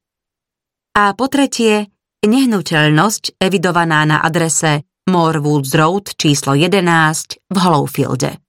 a 0.99 1.15
po 1.15 1.31
tretie, 1.31 1.87
nehnuteľnosť 2.27 3.39
evidovaná 3.39 4.03
na 4.03 4.19
adrese 4.19 4.83
Morewoods 5.07 5.79
Road 5.79 6.19
číslo 6.19 6.59
11 6.59 7.55
v 7.55 7.57
Hollowfielde. 7.63 8.43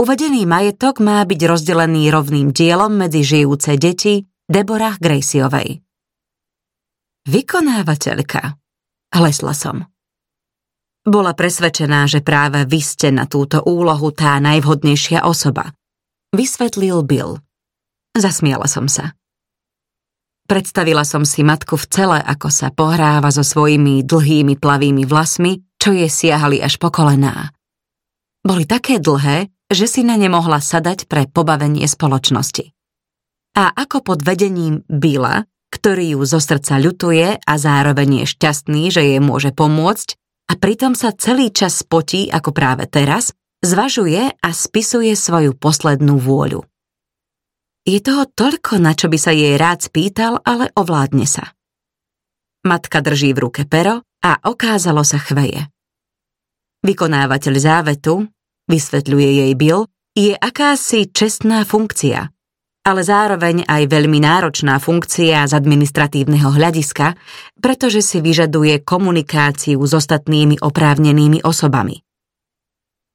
Uvedený 0.00 0.48
majetok 0.48 1.04
má 1.04 1.20
byť 1.28 1.40
rozdelený 1.44 2.08
rovným 2.08 2.56
dielom 2.56 2.96
medzi 2.96 3.28
žijúce 3.28 3.76
deti 3.76 4.24
Deborah 4.48 4.96
Graceyovej. 4.96 5.85
Vykonávateľka, 7.26 8.54
hlesla 9.10 9.50
som. 9.50 9.82
Bola 11.02 11.34
presvedčená, 11.34 12.06
že 12.06 12.22
práve 12.22 12.62
vy 12.62 12.78
ste 12.78 13.10
na 13.10 13.26
túto 13.26 13.66
úlohu 13.66 14.14
tá 14.14 14.38
najvhodnejšia 14.38 15.26
osoba. 15.26 15.74
Vysvetlil 16.30 17.02
Bill. 17.02 17.42
Zasmiala 18.14 18.70
som 18.70 18.86
sa. 18.86 19.18
Predstavila 20.46 21.02
som 21.02 21.26
si 21.26 21.42
matku 21.42 21.74
v 21.74 21.86
cele, 21.90 22.18
ako 22.22 22.46
sa 22.46 22.70
pohráva 22.70 23.34
so 23.34 23.42
svojimi 23.42 24.06
dlhými 24.06 24.54
plavými 24.54 25.02
vlasmi, 25.02 25.66
čo 25.82 25.90
jej 25.90 26.06
siahali 26.06 26.62
až 26.62 26.78
po 26.78 26.94
kolená. 26.94 27.50
Boli 28.46 28.70
také 28.70 29.02
dlhé, 29.02 29.50
že 29.66 29.90
si 29.90 30.06
na 30.06 30.14
ne 30.14 30.30
mohla 30.30 30.62
sadať 30.62 31.10
pre 31.10 31.26
pobavenie 31.26 31.90
spoločnosti. 31.90 32.70
A 33.58 33.74
ako 33.74 34.14
pod 34.14 34.22
vedením 34.22 34.86
Billa 34.86 35.42
ktorý 35.86 36.18
ju 36.18 36.26
zo 36.26 36.42
srdca 36.42 36.82
ľutuje 36.82 37.46
a 37.46 37.54
zároveň 37.54 38.26
je 38.26 38.34
šťastný, 38.34 38.90
že 38.90 39.06
jej 39.06 39.22
môže 39.22 39.54
pomôcť 39.54 40.18
a 40.50 40.58
pritom 40.58 40.98
sa 40.98 41.14
celý 41.14 41.54
čas 41.54 41.86
potí 41.86 42.26
ako 42.26 42.50
práve 42.50 42.90
teraz, 42.90 43.30
zvažuje 43.62 44.34
a 44.34 44.48
spisuje 44.50 45.14
svoju 45.14 45.54
poslednú 45.54 46.18
vôľu. 46.18 46.66
Je 47.86 48.02
toho 48.02 48.26
toľko, 48.26 48.82
na 48.82 48.98
čo 48.98 49.06
by 49.06 49.14
sa 49.14 49.30
jej 49.30 49.54
rád 49.54 49.86
spýtal, 49.86 50.42
ale 50.42 50.74
ovládne 50.74 51.22
sa. 51.22 51.54
Matka 52.66 52.98
drží 52.98 53.30
v 53.30 53.46
ruke 53.46 53.62
pero 53.62 54.02
a 54.26 54.42
okázalo 54.42 55.06
sa 55.06 55.22
chveje. 55.22 55.70
Vykonávateľ 56.82 57.54
závetu, 57.62 58.26
vysvetľuje 58.66 59.30
jej 59.38 59.52
Bill, 59.54 59.86
je 60.18 60.34
akási 60.34 61.14
čestná 61.14 61.62
funkcia, 61.62 62.34
ale 62.86 63.02
zároveň 63.02 63.66
aj 63.66 63.82
veľmi 63.90 64.22
náročná 64.22 64.78
funkcia 64.78 65.42
z 65.42 65.52
administratívneho 65.58 66.54
hľadiska, 66.54 67.18
pretože 67.58 67.98
si 67.98 68.22
vyžaduje 68.22 68.86
komunikáciu 68.86 69.82
s 69.82 69.92
ostatnými 69.98 70.62
oprávnenými 70.62 71.42
osobami. 71.42 71.98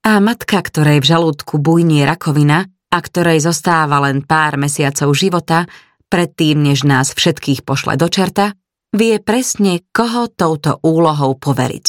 A 0.04 0.20
matka, 0.20 0.60
ktorej 0.60 1.00
v 1.00 1.08
žalúdku 1.08 1.56
bujnie 1.64 2.04
rakovina 2.04 2.68
a 2.92 2.98
ktorej 3.00 3.40
zostáva 3.40 4.04
len 4.04 4.28
pár 4.28 4.60
mesiacov 4.60 5.16
života, 5.16 5.64
predtým, 6.12 6.60
než 6.60 6.84
nás 6.84 7.16
všetkých 7.16 7.64
pošle 7.64 7.96
do 7.96 8.12
čerta, 8.12 8.52
vie 8.92 9.24
presne, 9.24 9.88
koho 9.96 10.28
touto 10.28 10.84
úlohou 10.84 11.40
poveriť. 11.40 11.88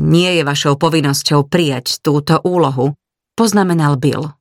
Nie 0.00 0.40
je 0.40 0.42
vašou 0.48 0.80
povinnosťou 0.80 1.44
prijať 1.44 2.00
túto 2.00 2.40
úlohu, 2.40 2.96
poznamenal 3.36 4.00
Bill 4.00 4.32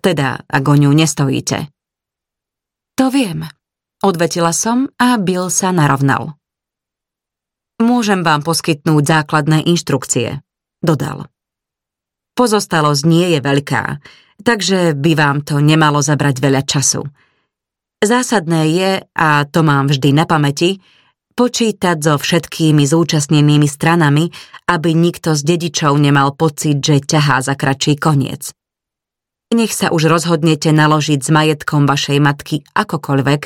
teda 0.00 0.42
ak 0.46 0.64
o 0.64 0.74
ňu 0.74 0.90
nestojíte. 0.94 1.68
To 2.94 3.10
viem, 3.10 3.46
odvetila 4.02 4.54
som 4.54 4.86
a 5.02 5.18
Bill 5.18 5.50
sa 5.50 5.74
narovnal. 5.74 6.38
Môžem 7.82 8.22
vám 8.22 8.46
poskytnúť 8.46 9.02
základné 9.02 9.66
inštrukcie, 9.66 10.38
dodal. 10.78 11.26
Pozostalosť 12.38 13.02
nie 13.02 13.34
je 13.34 13.40
veľká, 13.42 13.98
takže 14.46 14.94
by 14.94 15.12
vám 15.18 15.38
to 15.42 15.58
nemalo 15.58 15.98
zabrať 15.98 16.38
veľa 16.38 16.62
času. 16.62 17.02
Zásadné 17.98 18.62
je, 18.70 18.90
a 19.02 19.28
to 19.46 19.66
mám 19.66 19.90
vždy 19.90 20.14
na 20.14 20.22
pamäti, 20.26 20.78
počítať 21.34 21.98
so 21.98 22.14
všetkými 22.14 22.86
zúčastnenými 22.86 23.66
stranami, 23.66 24.30
aby 24.70 24.94
nikto 24.94 25.34
z 25.34 25.42
dedičov 25.42 25.98
nemal 25.98 26.30
pocit, 26.38 26.78
že 26.78 27.02
ťahá 27.02 27.42
za 27.42 27.58
kratší 27.58 27.98
koniec. 27.98 28.54
Nech 29.54 29.70
sa 29.70 29.94
už 29.94 30.10
rozhodnete 30.10 30.74
naložiť 30.74 31.22
s 31.22 31.30
majetkom 31.30 31.86
vašej 31.86 32.18
matky 32.18 32.66
akokoľvek, 32.74 33.42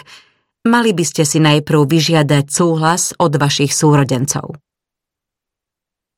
mali 0.65 0.91
by 0.97 1.05
ste 1.05 1.29
si 1.29 1.37
najprv 1.37 1.85
vyžiadať 1.85 2.49
súhlas 2.49 3.13
od 3.21 3.37
vašich 3.37 3.77
súrodencov. 3.77 4.57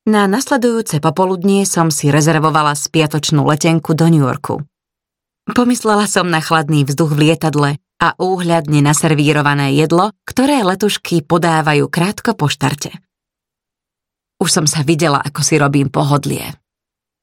Na 0.07 0.31
nasledujúce 0.31 1.03
popoludnie 1.03 1.67
som 1.67 1.91
si 1.91 2.07
rezervovala 2.07 2.71
spiatočnú 2.71 3.43
letenku 3.43 3.91
do 3.91 4.07
New 4.07 4.23
Yorku. 4.23 4.63
Pomyslela 5.51 6.07
som 6.07 6.31
na 6.31 6.39
chladný 6.39 6.87
vzduch 6.87 7.11
v 7.11 7.27
lietadle 7.27 7.75
a 7.99 8.15
úhľadne 8.15 8.79
naservírované 8.79 9.75
jedlo, 9.75 10.15
ktoré 10.23 10.63
letušky 10.63 11.19
podávajú 11.27 11.91
krátko 11.91 12.39
po 12.39 12.47
štarte. 12.47 12.95
Už 14.39 14.47
som 14.47 14.63
sa 14.71 14.87
videla, 14.87 15.19
ako 15.19 15.43
si 15.43 15.59
robím 15.59 15.91
pohodlie 15.91 16.55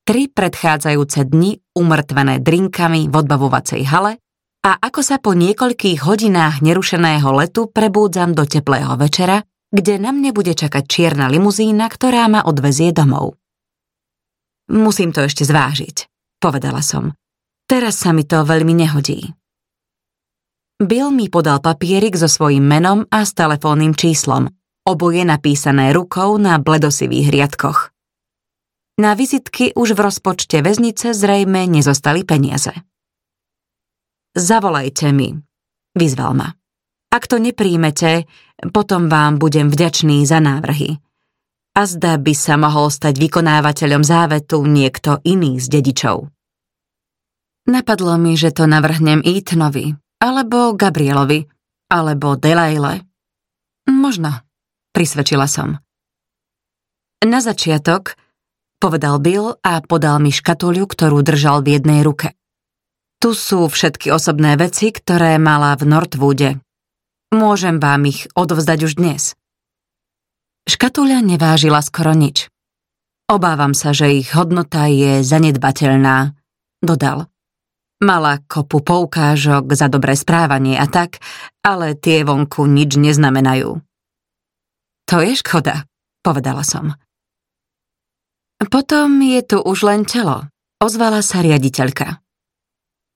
tri 0.09 0.25
predchádzajúce 0.33 1.29
dni 1.29 1.61
umrtvené 1.77 2.40
drinkami 2.40 3.12
v 3.12 3.14
odbavovacej 3.14 3.85
hale 3.92 4.16
a 4.64 4.81
ako 4.81 5.05
sa 5.05 5.21
po 5.21 5.37
niekoľkých 5.37 6.01
hodinách 6.01 6.64
nerušeného 6.64 7.29
letu 7.37 7.68
prebúdzam 7.68 8.33
do 8.33 8.49
teplého 8.49 8.97
večera, 8.97 9.44
kde 9.68 10.01
na 10.01 10.16
mne 10.16 10.33
bude 10.33 10.57
čakať 10.57 10.88
čierna 10.88 11.29
limuzína, 11.29 11.92
ktorá 11.92 12.25
ma 12.25 12.40
odvezie 12.40 12.88
domov. 12.97 13.37
Musím 14.73 15.12
to 15.12 15.29
ešte 15.29 15.44
zvážiť, 15.44 16.09
povedala 16.40 16.81
som. 16.81 17.12
Teraz 17.68 18.01
sa 18.01 18.16
mi 18.16 18.25
to 18.25 18.49
veľmi 18.49 18.73
nehodí. 18.73 19.37
Bill 20.81 21.12
mi 21.12 21.29
podal 21.29 21.61
papierik 21.61 22.16
so 22.16 22.33
svojím 22.33 22.64
menom 22.64 23.05
a 23.12 23.29
s 23.29 23.37
telefónnym 23.37 23.92
číslom, 23.92 24.49
oboje 24.88 25.21
napísané 25.29 25.92
rukou 25.92 26.40
na 26.40 26.57
bledosivých 26.57 27.29
riadkoch. 27.29 27.98
Na 28.99 29.15
vizitky 29.15 29.71
už 29.79 29.95
v 29.95 30.11
rozpočte 30.11 30.59
väznice 30.59 31.15
zrejme 31.15 31.71
nezostali 31.71 32.27
peniaze. 32.27 32.75
Zavolajte 34.35 35.15
mi, 35.15 35.39
vyzval 35.95 36.35
ma. 36.35 36.51
Ak 37.09 37.31
to 37.31 37.39
nepríjmete, 37.39 38.27
potom 38.75 39.07
vám 39.07 39.39
budem 39.39 39.71
vďačný 39.71 40.27
za 40.27 40.43
návrhy. 40.43 40.99
A 41.79 41.87
zda 41.87 42.19
by 42.19 42.35
sa 42.35 42.59
mohol 42.59 42.91
stať 42.91 43.23
vykonávateľom 43.23 44.03
závetu 44.03 44.67
niekto 44.67 45.23
iný 45.23 45.63
z 45.63 45.79
dedičov. 45.79 46.27
Napadlo 47.71 48.19
mi, 48.19 48.35
že 48.35 48.51
to 48.51 48.67
navrhnem 48.67 49.23
Etanovi, 49.23 49.95
alebo 50.19 50.75
Gabrielovi, 50.75 51.47
alebo 51.87 52.35
Delaile. 52.35 53.07
Možno, 53.87 54.43
prisvedčila 54.91 55.47
som. 55.47 55.79
Na 57.23 57.39
začiatok 57.39 58.19
povedal 58.79 59.19
Bill 59.19 59.59
a 59.61 59.83
podal 59.83 60.23
mi 60.23 60.31
škatuľu, 60.31 60.87
ktorú 60.87 61.23
držal 61.27 61.67
v 61.67 61.79
jednej 61.79 62.01
ruke. 62.07 62.38
Tu 63.19 63.35
sú 63.35 63.67
všetky 63.67 64.14
osobné 64.14 64.55
veci, 64.55 64.95
ktoré 64.95 65.43
mala 65.43 65.75
v 65.75 65.91
Northwoode. 65.91 66.62
Môžem 67.35 67.83
vám 67.83 68.07
ich 68.07 68.31
odovzdať 68.38 68.79
už 68.87 68.93
dnes. 68.97 69.35
Škatuľa 70.71 71.21
nevážila 71.27 71.83
skoro 71.83 72.14
nič. 72.14 72.47
Obávam 73.29 73.75
sa, 73.75 73.93
že 73.93 74.14
ich 74.14 74.33
hodnota 74.33 74.88
je 74.88 75.21
zanedbateľná, 75.21 76.33
dodal. 76.81 77.29
Mala 77.99 78.38
kopu 78.47 78.79
poukážok 78.79 79.75
za 79.75 79.91
dobré 79.91 80.14
správanie 80.14 80.79
a 80.79 80.87
tak, 80.87 81.19
ale 81.67 81.99
tie 81.99 82.23
vonku 82.23 82.71
nič 82.71 82.95
neznamenajú. 82.95 83.83
To 85.11 85.17
je 85.19 85.35
škoda, 85.35 85.91
povedala 86.23 86.62
som. 86.62 86.95
Potom 88.66 89.23
je 89.23 89.38
tu 89.47 89.62
už 89.62 89.87
len 89.87 90.03
telo, 90.03 90.51
ozvala 90.83 91.23
sa 91.23 91.47
riaditeľka. 91.47 92.18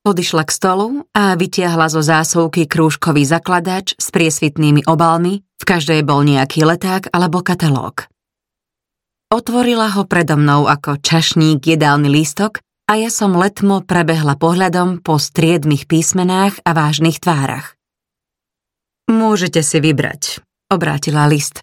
Odišla 0.06 0.46
k 0.46 0.54
stolu 0.54 0.86
a 1.10 1.34
vytiahla 1.34 1.90
zo 1.90 1.98
zásuvky 1.98 2.70
krúžkový 2.70 3.26
zakladač 3.26 3.98
s 3.98 4.14
priesvitnými 4.14 4.86
obalmi, 4.86 5.42
v 5.42 5.64
každej 5.66 6.06
bol 6.06 6.22
nejaký 6.22 6.62
leták 6.62 7.10
alebo 7.10 7.42
katalóg. 7.42 8.06
Otvorila 9.34 9.90
ho 9.98 10.06
predo 10.06 10.38
mnou 10.38 10.70
ako 10.70 11.02
čašník 11.02 11.62
jedálny 11.62 12.06
lístok 12.06 12.62
a 12.86 13.02
ja 13.02 13.10
som 13.10 13.34
letmo 13.34 13.82
prebehla 13.82 14.38
pohľadom 14.38 15.02
po 15.02 15.18
striedmých 15.18 15.90
písmenách 15.90 16.62
a 16.62 16.70
vážnych 16.70 17.18
tvárach. 17.18 17.74
Môžete 19.10 19.62
si 19.66 19.82
vybrať, 19.82 20.38
obrátila 20.70 21.26
list. 21.26 21.62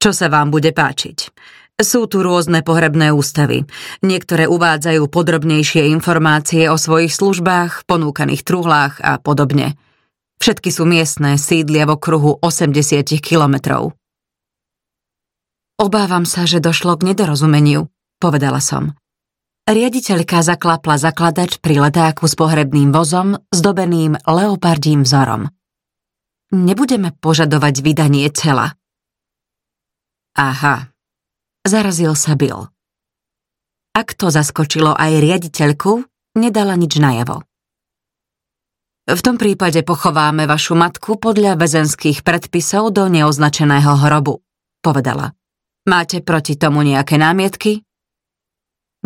Čo 0.00 0.12
sa 0.12 0.28
vám 0.28 0.52
bude 0.52 0.76
páčiť? 0.76 1.32
Sú 1.76 2.08
tu 2.08 2.24
rôzne 2.24 2.64
pohrebné 2.64 3.12
ústavy. 3.12 3.68
Niektoré 4.00 4.48
uvádzajú 4.48 5.12
podrobnejšie 5.12 5.92
informácie 5.92 6.72
o 6.72 6.80
svojich 6.80 7.12
službách, 7.12 7.84
ponúkaných 7.84 8.48
truhlách 8.48 9.04
a 9.04 9.20
podobne. 9.20 9.76
Všetky 10.40 10.72
sú 10.72 10.88
miestne, 10.88 11.36
sídlia 11.36 11.84
v 11.84 12.00
okruhu 12.00 12.40
80 12.40 13.20
kilometrov. 13.20 13.92
Obávam 15.76 16.24
sa, 16.24 16.48
že 16.48 16.64
došlo 16.64 16.96
k 16.96 17.12
nedorozumeniu, 17.12 17.92
povedala 18.24 18.64
som. 18.64 18.96
Riaditeľka 19.68 20.40
zaklapla 20.40 20.96
zakladač 20.96 21.60
pri 21.60 21.84
letáku 21.84 22.24
s 22.24 22.40
pohrebným 22.40 22.88
vozom 22.88 23.36
zdobeným 23.52 24.16
leopardím 24.24 25.04
vzorom. 25.04 25.52
Nebudeme 26.56 27.12
požadovať 27.20 27.84
vydanie 27.84 28.32
tela. 28.32 28.72
Aha, 30.40 30.95
zarazil 31.66 32.14
sa 32.18 32.34
Bill. 32.34 32.70
Ak 33.96 34.12
to 34.12 34.28
zaskočilo 34.28 34.92
aj 34.92 35.22
riaditeľku, 35.22 36.04
nedala 36.36 36.76
nič 36.76 37.00
najavo. 37.00 37.42
V 39.06 39.20
tom 39.22 39.38
prípade 39.38 39.86
pochováme 39.86 40.50
vašu 40.50 40.74
matku 40.74 41.16
podľa 41.16 41.54
väzenských 41.56 42.26
predpisov 42.26 42.90
do 42.90 43.06
neoznačeného 43.06 44.02
hrobu, 44.02 44.42
povedala. 44.82 45.32
Máte 45.86 46.20
proti 46.20 46.58
tomu 46.58 46.82
nejaké 46.82 47.14
námietky? 47.14 47.86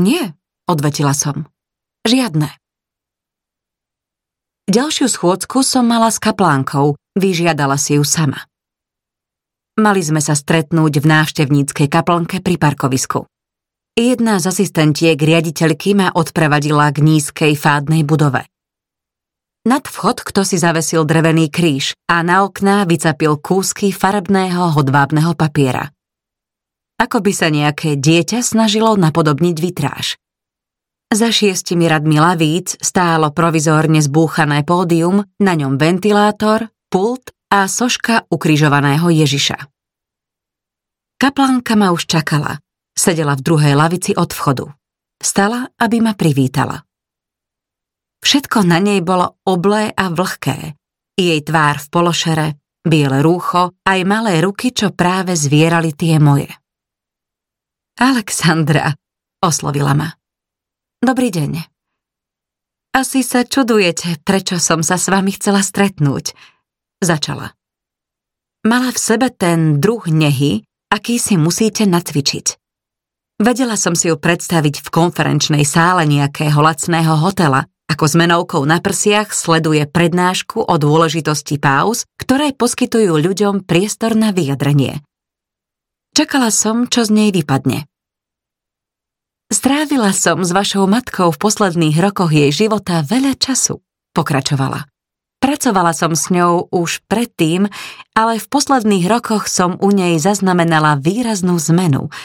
Nie, 0.00 0.32
odvetila 0.64 1.12
som. 1.12 1.46
Žiadne. 2.08 2.48
Ďalšiu 4.66 5.06
schôdzku 5.06 5.60
som 5.60 5.84
mala 5.84 6.08
s 6.08 6.18
kaplánkou, 6.18 6.96
vyžiadala 7.14 7.78
si 7.78 8.00
ju 8.00 8.04
sama. 8.06 8.49
Mali 9.78 10.02
sme 10.02 10.18
sa 10.18 10.34
stretnúť 10.34 10.98
v 10.98 11.06
návštevníckej 11.06 11.86
kaplnke 11.86 12.42
pri 12.42 12.58
parkovisku. 12.58 13.28
Jedna 13.94 14.40
z 14.40 14.50
asistentiek 14.50 15.18
riaditeľky 15.18 15.94
ma 15.94 16.08
odprevadila 16.10 16.88
k 16.90 17.04
nízkej 17.04 17.54
fádnej 17.54 18.02
budove. 18.02 18.46
Nad 19.68 19.84
vchod 19.84 20.24
kto 20.24 20.40
si 20.40 20.56
zavesil 20.56 21.04
drevený 21.04 21.52
kríž 21.52 21.92
a 22.08 22.24
na 22.24 22.48
okná 22.48 22.88
vycapil 22.88 23.36
kúsky 23.36 23.92
farebného 23.92 24.72
hodvábneho 24.72 25.36
papiera. 25.36 25.92
Ako 26.96 27.20
by 27.20 27.32
sa 27.32 27.52
nejaké 27.52 28.00
dieťa 28.00 28.40
snažilo 28.40 28.96
napodobniť 28.96 29.56
vitráž. 29.60 30.16
Za 31.10 31.28
šiestimi 31.28 31.90
radmi 31.90 32.22
lavíc 32.22 32.78
stálo 32.80 33.34
provizórne 33.34 34.00
zbúchané 34.00 34.62
pódium, 34.62 35.26
na 35.42 35.52
ňom 35.58 35.76
ventilátor, 35.76 36.70
pult 36.88 37.34
a 37.50 37.66
soška 37.66 38.30
ukrižovaného 38.30 39.10
Ježiša. 39.10 39.58
Kaplánka 41.20 41.76
ma 41.76 41.92
už 41.92 42.06
čakala 42.06 42.62
Sedela 43.00 43.32
v 43.32 43.40
druhej 43.40 43.74
lavici 43.78 44.12
od 44.12 44.28
vchodu. 44.28 44.68
Stala, 45.16 45.72
aby 45.80 46.04
ma 46.04 46.12
privítala. 46.12 46.84
Všetko 48.20 48.68
na 48.68 48.76
nej 48.76 49.00
bolo 49.00 49.40
oblé 49.48 49.88
a 49.96 50.12
vlhké. 50.12 50.76
Jej 51.16 51.40
tvár 51.48 51.80
v 51.80 51.86
pološere, 51.88 52.46
biele 52.84 53.24
rúcho, 53.24 53.72
aj 53.84 54.00
malé 54.04 54.44
ruky, 54.44 54.72
čo 54.72 54.92
práve 54.92 55.32
zvierali 55.32 55.96
tie 55.96 56.20
moje. 56.20 56.52
Alexandra, 58.00 58.92
oslovila 59.40 59.96
ma. 59.96 60.08
Dobrý 61.00 61.32
deň. 61.32 61.52
Asi 62.96 63.24
sa 63.24 63.48
čudujete, 63.48 64.20
prečo 64.20 64.60
som 64.60 64.84
sa 64.84 65.00
s 65.00 65.08
vami 65.08 65.32
chcela 65.32 65.64
stretnúť. 65.64 66.36
Začala. 67.00 67.56
Mala 68.60 68.92
v 68.92 68.98
sebe 69.00 69.32
ten 69.32 69.80
druh 69.80 70.04
nehy, 70.04 70.68
aký 70.92 71.16
si 71.16 71.40
musíte 71.40 71.88
nacvičiť. 71.88 72.60
Vedela 73.40 73.80
som 73.80 73.96
si 73.96 74.12
ju 74.12 74.20
predstaviť 74.20 74.84
v 74.84 74.88
konferenčnej 74.92 75.64
sále 75.64 76.04
nejakého 76.04 76.60
lacného 76.60 77.16
hotela, 77.16 77.64
ako 77.88 78.04
s 78.04 78.14
menovkou 78.20 78.62
na 78.68 78.84
prsiach 78.84 79.32
sleduje 79.32 79.88
prednášku 79.88 80.60
o 80.60 80.74
dôležitosti 80.76 81.56
pauz, 81.56 82.04
ktoré 82.20 82.52
poskytujú 82.52 83.16
ľuďom 83.16 83.64
priestor 83.64 84.12
na 84.12 84.28
vyjadrenie. 84.30 85.00
Čakala 86.12 86.52
som, 86.52 86.84
čo 86.84 87.08
z 87.08 87.16
nej 87.16 87.30
vypadne. 87.32 87.88
Strávila 89.48 90.12
som 90.12 90.44
s 90.44 90.52
vašou 90.52 90.84
matkou 90.84 91.32
v 91.32 91.40
posledných 91.40 91.96
rokoch 91.96 92.30
jej 92.30 92.52
života 92.52 93.00
veľa 93.02 93.40
času, 93.40 93.80
pokračovala. 94.12 94.84
Pracovala 95.40 95.96
som 95.96 96.12
s 96.12 96.28
ňou 96.28 96.68
už 96.68 97.00
predtým, 97.08 97.66
ale 98.12 98.36
v 98.36 98.46
posledných 98.46 99.08
rokoch 99.08 99.48
som 99.48 99.80
u 99.80 99.88
nej 99.88 100.20
zaznamenala 100.20 101.00
výraznú 101.00 101.56
zmenu– 101.58 102.08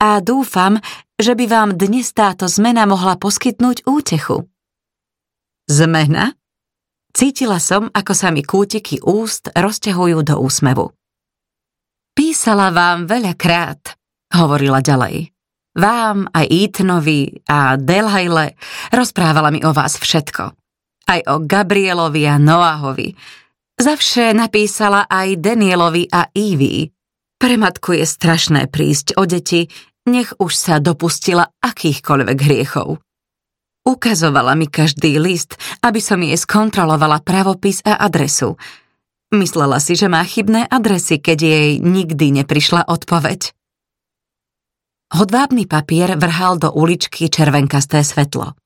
a 0.00 0.20
dúfam, 0.20 0.80
že 1.20 1.36
by 1.36 1.44
vám 1.48 1.70
dnes 1.76 2.12
táto 2.12 2.48
zmena 2.48 2.88
mohla 2.88 3.16
poskytnúť 3.20 3.84
útechu. 3.84 4.48
Zmena? 5.68 6.36
Cítila 7.10 7.58
som, 7.58 7.90
ako 7.90 8.12
sa 8.14 8.30
mi 8.30 8.46
kútiky 8.46 9.02
úst 9.02 9.50
rozťahujú 9.50 10.18
do 10.22 10.34
úsmevu. 10.38 10.94
Písala 12.14 12.70
vám 12.70 13.10
veľakrát, 13.10 13.98
hovorila 14.34 14.78
ďalej. 14.78 15.34
Vám, 15.74 16.26
aj 16.34 16.46
Etanovi 16.50 17.46
a 17.46 17.78
Delhajle 17.78 18.58
rozprávala 18.90 19.54
mi 19.54 19.62
o 19.62 19.70
vás 19.70 19.98
všetko. 19.98 20.59
Aj 21.10 21.20
o 21.26 21.42
Gabrielovi 21.42 22.22
a 22.30 22.38
Noahovi. 22.38 23.10
Zavše 23.74 24.30
napísala 24.30 25.10
aj 25.10 25.42
Danielovi 25.42 26.06
a 26.06 26.30
Evie, 26.30 26.94
pre 27.40 27.56
matku 27.56 27.96
je 27.96 28.04
strašné 28.04 28.68
prísť 28.68 29.16
o 29.16 29.24
deti, 29.24 29.64
nech 30.04 30.36
už 30.36 30.52
sa 30.52 30.76
dopustila 30.76 31.48
akýchkoľvek 31.64 32.36
hriechov. 32.36 33.00
Ukazovala 33.80 34.52
mi 34.52 34.68
každý 34.68 35.16
list, 35.16 35.56
aby 35.80 36.04
som 36.04 36.20
jej 36.20 36.36
skontrolovala 36.36 37.24
pravopis 37.24 37.80
a 37.88 37.96
adresu. 37.96 38.60
Myslela 39.32 39.80
si, 39.80 39.96
že 39.96 40.12
má 40.12 40.20
chybné 40.20 40.68
adresy, 40.68 41.16
keď 41.16 41.38
jej 41.40 41.68
nikdy 41.80 42.44
neprišla 42.44 42.84
odpoveď. 42.84 43.56
Hodvábny 45.16 45.64
papier 45.64 46.20
vrhal 46.20 46.60
do 46.60 46.68
uličky 46.76 47.32
červenkasté 47.32 48.04
svetlo. 48.04 48.59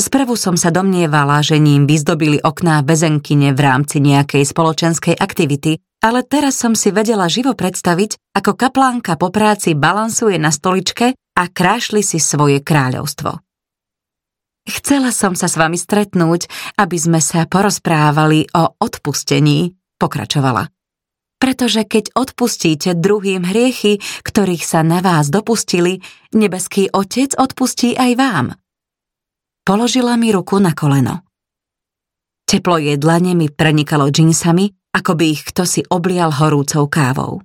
Sprvu 0.00 0.32
som 0.32 0.56
sa 0.56 0.72
domnievala, 0.72 1.44
že 1.44 1.60
ním 1.60 1.84
vyzdobili 1.84 2.40
okná 2.40 2.80
bezenkine 2.80 3.52
v 3.52 3.60
rámci 3.60 4.00
nejakej 4.00 4.48
spoločenskej 4.48 5.12
aktivity, 5.12 5.76
ale 6.00 6.24
teraz 6.24 6.56
som 6.56 6.72
si 6.72 6.88
vedela 6.88 7.28
živo 7.28 7.52
predstaviť, 7.52 8.32
ako 8.32 8.56
kaplánka 8.56 9.20
po 9.20 9.28
práci 9.28 9.76
balansuje 9.76 10.40
na 10.40 10.48
stoličke 10.48 11.12
a 11.12 11.42
krášli 11.52 12.00
si 12.00 12.16
svoje 12.16 12.64
kráľovstvo. 12.64 13.44
Chcela 14.64 15.12
som 15.12 15.36
sa 15.36 15.52
s 15.52 15.60
vami 15.60 15.76
stretnúť, 15.76 16.48
aby 16.80 16.96
sme 16.96 17.20
sa 17.20 17.44
porozprávali 17.44 18.48
o 18.56 18.80
odpustení, 18.80 19.76
pokračovala. 20.00 20.72
Pretože 21.36 21.84
keď 21.84 22.16
odpustíte 22.16 22.96
druhým 22.96 23.44
hriechy, 23.44 24.00
ktorých 24.24 24.64
sa 24.64 24.80
na 24.80 25.04
vás 25.04 25.28
dopustili, 25.28 26.00
nebeský 26.32 26.88
Otec 26.88 27.36
odpustí 27.36 28.00
aj 28.00 28.12
vám. 28.16 28.46
Položila 29.70 30.18
mi 30.18 30.34
ruku 30.34 30.58
na 30.58 30.74
koleno. 30.74 31.22
Teplo 32.42 32.82
jedlane 32.82 33.38
mi 33.38 33.46
prenikalo 33.46 34.10
džinsami 34.10 34.66
ako 34.90 35.14
by 35.14 35.24
ich 35.30 35.46
kto 35.46 35.62
si 35.62 35.86
oblial 35.86 36.34
horúcou 36.34 36.90
kávou. 36.90 37.38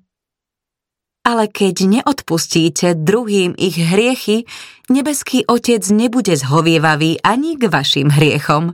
Ale 1.21 1.45
keď 1.53 1.85
neodpustíte 1.85 2.97
druhým 2.97 3.53
ich 3.53 3.77
hriechy, 3.77 4.49
nebeský 4.89 5.45
Otec 5.45 5.85
nebude 5.93 6.33
zhovievavý 6.33 7.21
ani 7.21 7.61
k 7.61 7.69
vašim 7.69 8.09
hriechom. 8.09 8.73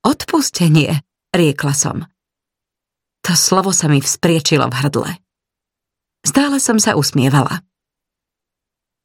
Odpustenie, 0.00 1.04
riekla 1.36 1.76
som. 1.76 2.08
To 3.28 3.36
slovo 3.36 3.76
sa 3.76 3.92
mi 3.92 4.00
vzpriečilo 4.00 4.72
v 4.72 4.74
hrdle. 4.80 5.10
Stále 6.24 6.64
som 6.64 6.80
sa 6.80 6.96
usmievala. 6.96 7.60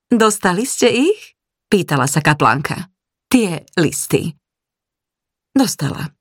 Dostali 0.07 0.63
ste 0.63 1.11
ich? 1.11 1.35
Pýtala 1.67 2.07
sa 2.07 2.23
kaplánka. 2.23 2.87
Tie 3.27 3.67
listy. 3.75 4.39
Dostala. 5.51 6.15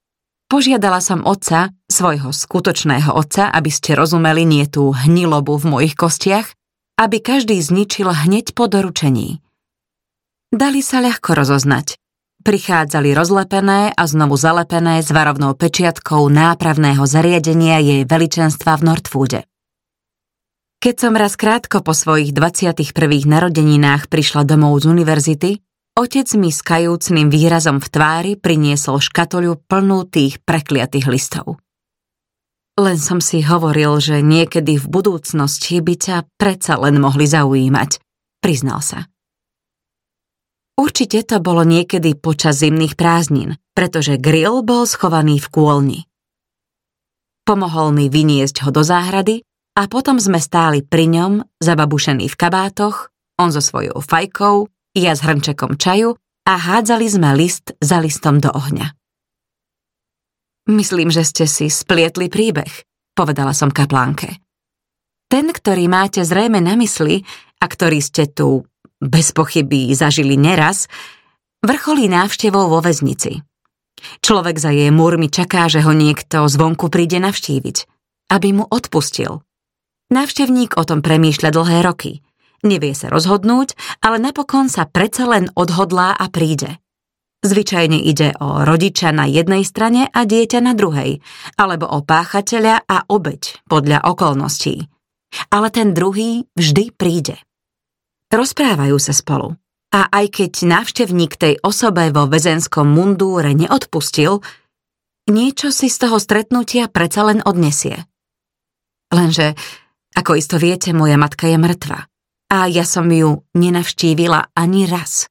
Požiadala 0.51 0.99
som 0.99 1.23
otca, 1.23 1.71
svojho 1.87 2.35
skutočného 2.35 3.15
otca, 3.15 3.47
aby 3.47 3.71
ste 3.71 3.95
rozumeli 3.95 4.43
nie 4.43 4.67
tú 4.67 4.91
hnilobu 4.91 5.55
v 5.55 5.65
mojich 5.71 5.95
kostiach, 5.95 6.51
aby 6.99 7.23
každý 7.23 7.63
zničil 7.63 8.11
hneď 8.11 8.59
po 8.59 8.67
doručení. 8.67 9.39
Dali 10.51 10.83
sa 10.83 10.99
ľahko 10.99 11.39
rozoznať. 11.39 11.95
Prichádzali 12.43 13.15
rozlepené 13.15 13.95
a 13.95 14.03
znovu 14.11 14.35
zalepené 14.35 14.99
s 14.99 15.15
varovnou 15.15 15.55
pečiatkou 15.55 16.27
nápravného 16.27 17.07
zariadenia 17.07 17.79
jej 17.87 18.03
veličenstva 18.03 18.83
v 18.83 18.83
Nordfúde. 18.83 19.41
Keď 20.83 20.95
som 20.99 21.15
raz 21.15 21.39
krátko 21.39 21.87
po 21.87 21.95
svojich 21.95 22.35
21. 22.35 22.83
narodeninách 23.31 24.11
prišla 24.11 24.43
domov 24.43 24.83
z 24.83 24.91
univerzity, 24.91 25.66
Otec 25.97 26.29
mi 26.37 26.53
s 26.53 26.61
kajúcným 26.61 27.33
výrazom 27.33 27.81
v 27.81 27.89
tvári 27.89 28.33
priniesol 28.37 29.01
škatoľu 29.01 29.65
plnú 29.65 30.05
tých 30.05 30.45
prekliatých 30.45 31.09
listov. 31.09 31.57
Len 32.77 33.01
som 33.01 33.25
si 33.25 33.41
hovoril, 33.41 33.97
že 34.05 34.21
niekedy 34.21 34.77
v 34.77 34.87
budúcnosti 34.93 35.81
by 35.81 35.95
ťa 35.97 36.17
predsa 36.37 36.77
len 36.77 37.01
mohli 37.01 37.25
zaujímať, 37.25 37.97
priznal 38.45 38.85
sa. 38.85 39.09
Určite 40.77 41.25
to 41.25 41.41
bolo 41.41 41.65
niekedy 41.65 42.13
počas 42.13 42.61
zimných 42.61 43.01
prázdnin, 43.01 43.57
pretože 43.73 44.21
grill 44.21 44.61
bol 44.61 44.85
schovaný 44.85 45.41
v 45.41 45.49
kôlni. 45.49 46.01
Pomohol 47.49 47.97
mi 47.97 48.13
vyniesť 48.13 48.69
ho 48.69 48.71
do 48.71 48.85
záhrady 48.85 49.41
a 49.73 49.89
potom 49.89 50.21
sme 50.21 50.37
stáli 50.37 50.85
pri 50.85 51.09
ňom, 51.09 51.33
zababušený 51.65 52.29
v 52.29 52.37
kabátoch, 52.37 53.09
on 53.41 53.49
so 53.49 53.65
svojou 53.65 53.97
fajkou, 54.05 54.69
ja 54.97 55.13
s 55.13 55.21
hrnčekom 55.21 55.77
čaju 55.77 56.17
a 56.49 56.53
hádzali 56.57 57.07
sme 57.07 57.37
list 57.37 57.77
za 57.79 58.01
listom 58.01 58.41
do 58.41 58.49
ohňa. 58.49 58.97
Myslím, 60.73 61.13
že 61.13 61.23
ste 61.23 61.45
si 61.47 61.71
splietli 61.71 62.27
príbeh, 62.27 62.71
povedala 63.15 63.55
som 63.55 63.71
kaplánke. 63.71 64.41
Ten, 65.31 65.53
ktorý 65.53 65.87
máte 65.87 66.25
zrejme 66.25 66.59
na 66.59 66.75
mysli 66.79 67.23
a 67.63 67.65
ktorý 67.67 67.99
ste 68.03 68.31
tu 68.31 68.67
bez 68.99 69.31
pochyby 69.31 69.93
zažili 69.95 70.35
neraz, 70.35 70.89
vrcholí 71.63 72.09
návštevou 72.11 72.73
vo 72.73 72.81
väznici. 72.81 73.43
Človek 74.23 74.57
za 74.59 74.71
jej 74.71 74.91
múrmi 74.93 75.31
čaká, 75.31 75.67
že 75.67 75.83
ho 75.83 75.93
niekto 75.93 76.47
zvonku 76.47 76.89
príde 76.93 77.19
navštíviť, 77.19 77.77
aby 78.31 78.49
mu 78.55 78.65
odpustil. 78.67 79.43
Návštevník 80.11 80.79
o 80.79 80.87
tom 80.87 81.03
premýšľa 81.03 81.51
dlhé 81.51 81.79
roky. 81.83 82.23
Nevie 82.65 82.97
sa 82.97 83.13
rozhodnúť, 83.13 83.77
ale 84.01 84.17
napokon 84.17 84.73
sa 84.73 84.89
predsa 84.89 85.29
len 85.29 85.53
odhodlá 85.53 86.17
a 86.17 86.27
príde. 86.33 86.81
Zvyčajne 87.45 88.01
ide 88.01 88.33
o 88.41 88.65
rodiča 88.65 89.13
na 89.13 89.29
jednej 89.29 89.63
strane 89.63 90.09
a 90.09 90.25
dieťa 90.25 90.61
na 90.65 90.73
druhej, 90.73 91.21
alebo 91.61 91.85
o 91.85 92.01
páchateľa 92.01 92.89
a 92.89 93.05
obeď 93.07 93.61
podľa 93.69 94.03
okolností. 94.09 94.89
Ale 95.53 95.69
ten 95.69 95.93
druhý 95.93 96.49
vždy 96.57 96.97
príde. 96.97 97.37
Rozprávajú 98.33 98.97
sa 98.97 99.13
spolu. 99.13 99.55
A 99.95 100.11
aj 100.11 100.43
keď 100.43 100.53
návštevník 100.67 101.39
tej 101.39 101.63
osobe 101.63 102.11
vo 102.11 102.27
väzenskom 102.27 102.89
mundúre 102.89 103.55
neodpustil, 103.55 104.43
niečo 105.31 105.71
si 105.71 105.87
z 105.87 105.97
toho 106.03 106.19
stretnutia 106.19 106.91
predsa 106.91 107.31
len 107.31 107.45
odnesie. 107.47 108.11
Lenže, 109.15 109.55
ako 110.19 110.35
isto 110.35 110.59
viete, 110.59 110.91
moja 110.91 111.15
matka 111.15 111.47
je 111.47 111.61
mŕtva 111.61 112.11
a 112.53 112.71
ja 112.71 112.87
som 112.87 113.11
ju 113.11 113.43
nenavštívila 113.55 114.55
ani 114.55 114.87
raz. 114.87 115.27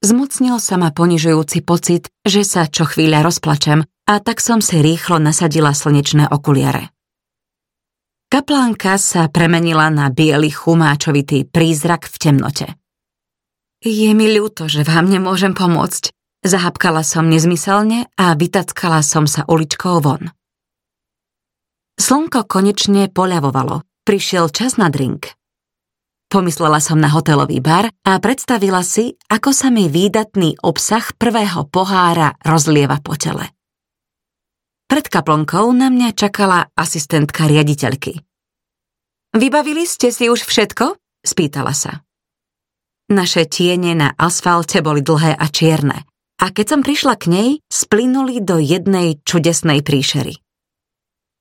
Zmocnil 0.00 0.56
sa 0.60 0.80
ma 0.80 0.88
ponižujúci 0.96 1.60
pocit, 1.60 2.08
že 2.24 2.40
sa 2.40 2.64
čo 2.64 2.88
chvíľa 2.88 3.20
rozplačem 3.20 3.84
a 4.08 4.14
tak 4.18 4.40
som 4.40 4.64
si 4.64 4.80
rýchlo 4.80 5.20
nasadila 5.20 5.76
slnečné 5.76 6.32
okuliare. 6.32 6.88
Kaplánka 8.30 8.96
sa 8.96 9.26
premenila 9.26 9.90
na 9.90 10.08
biely 10.08 10.54
chumáčovitý 10.54 11.50
prízrak 11.50 12.06
v 12.06 12.16
temnote. 12.16 12.66
Je 13.80 14.12
mi 14.12 14.30
ľúto, 14.30 14.68
že 14.70 14.86
vám 14.86 15.08
nemôžem 15.08 15.56
pomôcť. 15.56 16.14
Zahapkala 16.40 17.04
som 17.04 17.28
nezmyselne 17.28 18.08
a 18.16 18.32
vytackala 18.32 19.04
som 19.04 19.28
sa 19.28 19.44
uličkou 19.44 20.00
von. 20.00 20.32
Slnko 22.00 22.48
konečne 22.48 23.12
poľavovalo. 23.12 23.84
Prišiel 24.08 24.48
čas 24.48 24.80
na 24.80 24.88
drink. 24.88 25.36
Pomyslela 26.30 26.78
som 26.78 27.02
na 27.02 27.10
hotelový 27.10 27.58
bar 27.58 27.90
a 28.06 28.12
predstavila 28.22 28.86
si, 28.86 29.18
ako 29.26 29.50
sa 29.50 29.66
mi 29.66 29.90
výdatný 29.90 30.62
obsah 30.62 31.02
prvého 31.18 31.66
pohára 31.66 32.38
rozlieva 32.46 33.02
po 33.02 33.18
tele. 33.18 33.50
Pred 34.86 35.10
kaplnkou 35.10 35.74
na 35.74 35.90
mňa 35.90 36.14
čakala 36.14 36.70
asistentka 36.78 37.50
riaditeľky. 37.50 38.22
Vybavili 39.34 39.82
ste 39.82 40.14
si 40.14 40.30
už 40.30 40.46
všetko? 40.46 40.94
spýtala 41.26 41.74
sa. 41.74 42.06
Naše 43.10 43.50
tiene 43.50 43.98
na 43.98 44.14
asfalte 44.14 44.86
boli 44.86 45.02
dlhé 45.02 45.34
a 45.34 45.46
čierne 45.50 46.06
a 46.38 46.54
keď 46.54 46.66
som 46.78 46.80
prišla 46.86 47.14
k 47.18 47.24
nej, 47.26 47.50
splynuli 47.66 48.38
do 48.38 48.62
jednej 48.62 49.18
čudesnej 49.26 49.82
príšery. 49.82 50.38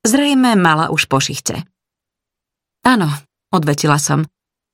Zrejme 0.01 0.57
mala 0.57 0.89
už 0.89 1.05
po. 1.05 1.21
Áno, 2.83 3.07
odvetila 3.53 4.01
som, 4.01 4.25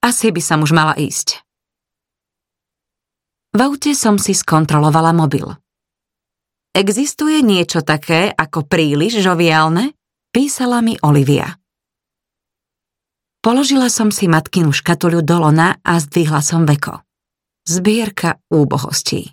asi 0.06 0.30
by 0.30 0.42
som 0.46 0.62
už 0.62 0.70
mala 0.70 0.94
ísť. 0.94 1.42
V 3.58 3.60
aute 3.66 3.98
som 3.98 4.22
si 4.22 4.38
skontrolovala 4.38 5.10
mobil. 5.18 5.50
Existuje 6.76 7.42
niečo 7.42 7.82
také 7.82 8.30
ako 8.30 8.70
príliš 8.70 9.24
žoviálne? 9.26 9.96
Písala 10.30 10.84
mi 10.86 11.00
Olivia. 11.02 11.56
Položila 13.40 13.88
som 13.88 14.12
si 14.12 14.28
matkinu 14.28 14.76
škatuľu 14.76 15.24
do 15.24 15.40
lona 15.40 15.80
a 15.82 15.98
zdvihla 15.98 16.44
som 16.44 16.68
veko. 16.68 17.02
Zbierka 17.64 18.44
úbohostí. 18.52 19.32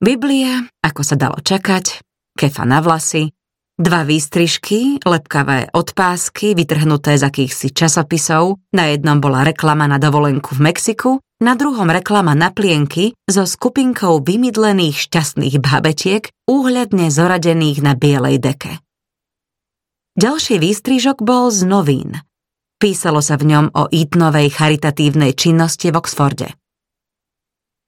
Biblia, 0.00 0.64
ako 0.80 1.02
sa 1.04 1.14
dalo 1.20 1.38
čakať, 1.44 2.00
kefa 2.34 2.64
na 2.64 2.80
vlasy, 2.80 3.30
dva 3.78 4.06
výstrižky, 4.06 5.02
lepkavé 5.02 5.74
odpásky 5.74 6.54
vytrhnuté 6.54 7.18
z 7.18 7.26
akýchsi 7.26 7.74
časopisov, 7.74 8.62
na 8.70 8.94
jednom 8.94 9.18
bola 9.18 9.42
reklama 9.42 9.90
na 9.90 9.98
dovolenku 9.98 10.54
v 10.54 10.70
Mexiku 10.70 11.24
na 11.42 11.58
druhom 11.58 11.90
reklama 11.90 12.32
na 12.32 12.54
plienky 12.54 13.12
so 13.28 13.44
skupinkou 13.44 14.24
vymydlených 14.24 14.96
šťastných 14.96 15.60
babetiek 15.60 16.30
úhľadne 16.48 17.12
zoradených 17.12 17.84
na 17.84 17.92
bielej 17.92 18.40
deke. 18.40 18.80
Ďalší 20.14 20.62
výstrižok 20.62 21.20
bol 21.20 21.50
z 21.50 21.66
novín. 21.66 22.22
Písalo 22.78 23.18
sa 23.18 23.34
v 23.34 23.50
ňom 23.50 23.66
o 23.74 23.90
Eatonovej 23.90 24.54
charitatívnej 24.54 25.34
činnosti 25.34 25.90
v 25.90 25.98
Oxforde. 25.98 26.48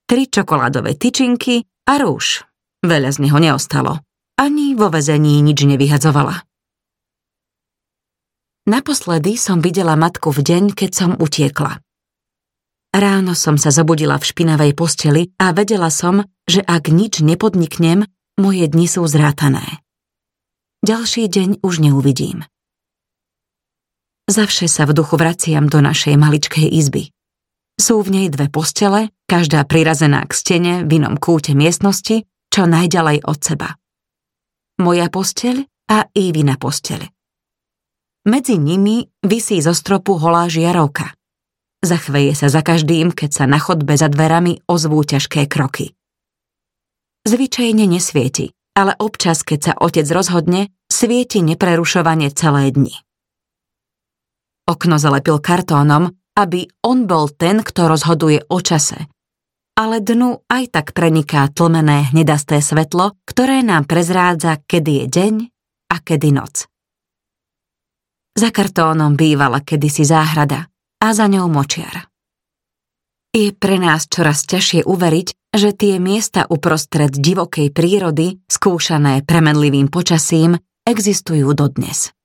Tri 0.07 0.27
čokoládové 0.27 0.99
tyčinky 0.99 1.63
a 1.87 1.99
rúž. 1.99 2.43
Veľa 2.83 3.09
z 3.15 3.17
neho 3.25 3.39
neostalo. 3.39 4.06
Ani 4.37 4.77
vo 4.77 4.93
vezení 4.93 5.41
nič 5.41 5.65
nevyhadzovala. 5.65 6.45
Naposledy 8.69 9.33
som 9.33 9.65
videla 9.65 9.97
matku 9.97 10.29
v 10.29 10.45
deň, 10.45 10.63
keď 10.77 10.91
som 10.93 11.11
utiekla. 11.17 11.81
Ráno 12.93 13.33
som 13.33 13.57
sa 13.57 13.73
zobudila 13.73 14.21
v 14.21 14.27
špinavej 14.29 14.77
posteli 14.77 15.33
a 15.41 15.57
vedela 15.57 15.89
som, 15.89 16.21
že 16.45 16.61
ak 16.61 16.93
nič 16.93 17.25
nepodniknem, 17.25 18.05
moje 18.37 18.65
dni 18.69 18.85
sú 18.85 19.09
zrátané. 19.09 19.81
Ďalší 20.85 21.25
deň 21.25 21.49
už 21.65 21.81
neuvidím. 21.81 22.45
Zavše 24.29 24.69
sa 24.69 24.85
v 24.85 24.93
duchu 24.93 25.17
vraciam 25.17 25.65
do 25.65 25.81
našej 25.81 26.13
maličkej 26.13 26.67
izby. 26.77 27.09
Sú 27.79 28.05
v 28.05 28.13
nej 28.13 28.27
dve 28.29 28.53
postele, 28.53 29.09
každá 29.25 29.65
prirazená 29.65 30.21
k 30.29 30.31
stene 30.37 30.73
v 30.85 31.01
inom 31.01 31.17
kúte 31.17 31.57
miestnosti, 31.57 32.27
čo 32.53 32.61
najďalej 32.69 33.25
od 33.25 33.39
seba. 33.41 33.79
Moja 34.77 35.09
posteľ 35.09 35.65
a 35.89 36.05
Ívina 36.13 36.53
posteľ. 36.53 37.09
Medzi 38.29 38.61
nimi 38.61 39.09
visí 39.25 39.57
zo 39.57 39.73
stropu 39.73 40.21
holá 40.21 40.45
žiarovka. 40.45 41.17
Zachveje 41.81 42.37
sa 42.37 42.51
za 42.53 42.61
každým, 42.61 43.09
keď 43.09 43.29
sa 43.33 43.45
na 43.49 43.57
chodbe 43.57 43.97
za 43.97 44.05
dverami 44.05 44.61
ozvú 44.69 45.01
ťažké 45.01 45.49
kroky. 45.49 45.97
Zvyčajne 47.25 47.89
nesvieti, 47.89 48.53
ale 48.77 48.93
občas, 49.01 49.41
keď 49.41 49.59
sa 49.59 49.73
otec 49.81 50.05
rozhodne, 50.13 50.69
svieti 50.85 51.41
neprerušovane 51.41 52.29
celé 52.37 52.69
dni. 52.69 52.93
Okno 54.69 55.01
zalepil 55.01 55.41
kartónom, 55.41 56.13
aby 56.37 56.69
on 56.85 57.09
bol 57.09 57.33
ten, 57.33 57.65
kto 57.65 57.89
rozhoduje 57.89 58.45
o 58.45 58.61
čase. 58.61 59.09
Ale 59.77 60.01
dnu 60.01 60.41
aj 60.49 60.73
tak 60.73 60.97
preniká 60.97 61.45
tlmené 61.53 62.09
hnedasté 62.09 62.65
svetlo, 62.65 63.13
ktoré 63.29 63.61
nám 63.61 63.85
prezrádza, 63.85 64.57
kedy 64.65 64.91
je 64.91 65.05
deň 65.05 65.33
a 65.93 65.95
kedy 66.01 66.33
noc. 66.33 66.65
Za 68.33 68.49
kartónom 68.49 69.13
bývala 69.13 69.61
kedysi 69.61 70.01
záhrada– 70.01 70.65
a 70.97 71.13
za 71.13 71.29
ňou 71.29 71.45
močiar. 71.49 72.09
Je 73.29 73.53
pre 73.53 73.77
nás 73.77 74.09
čoraz 74.09 74.49
ťažšie 74.49 74.87
uveriť, 74.89 75.27
že 75.53 75.69
tie 75.77 76.01
miesta 76.01 76.49
uprostred 76.49 77.13
divokej 77.13 77.69
prírody, 77.69 78.41
skúšané 78.49 79.21
premenlivým 79.21 79.93
počasím, 79.93 80.57
existujú 80.89 81.53
dodnes. 81.53 82.16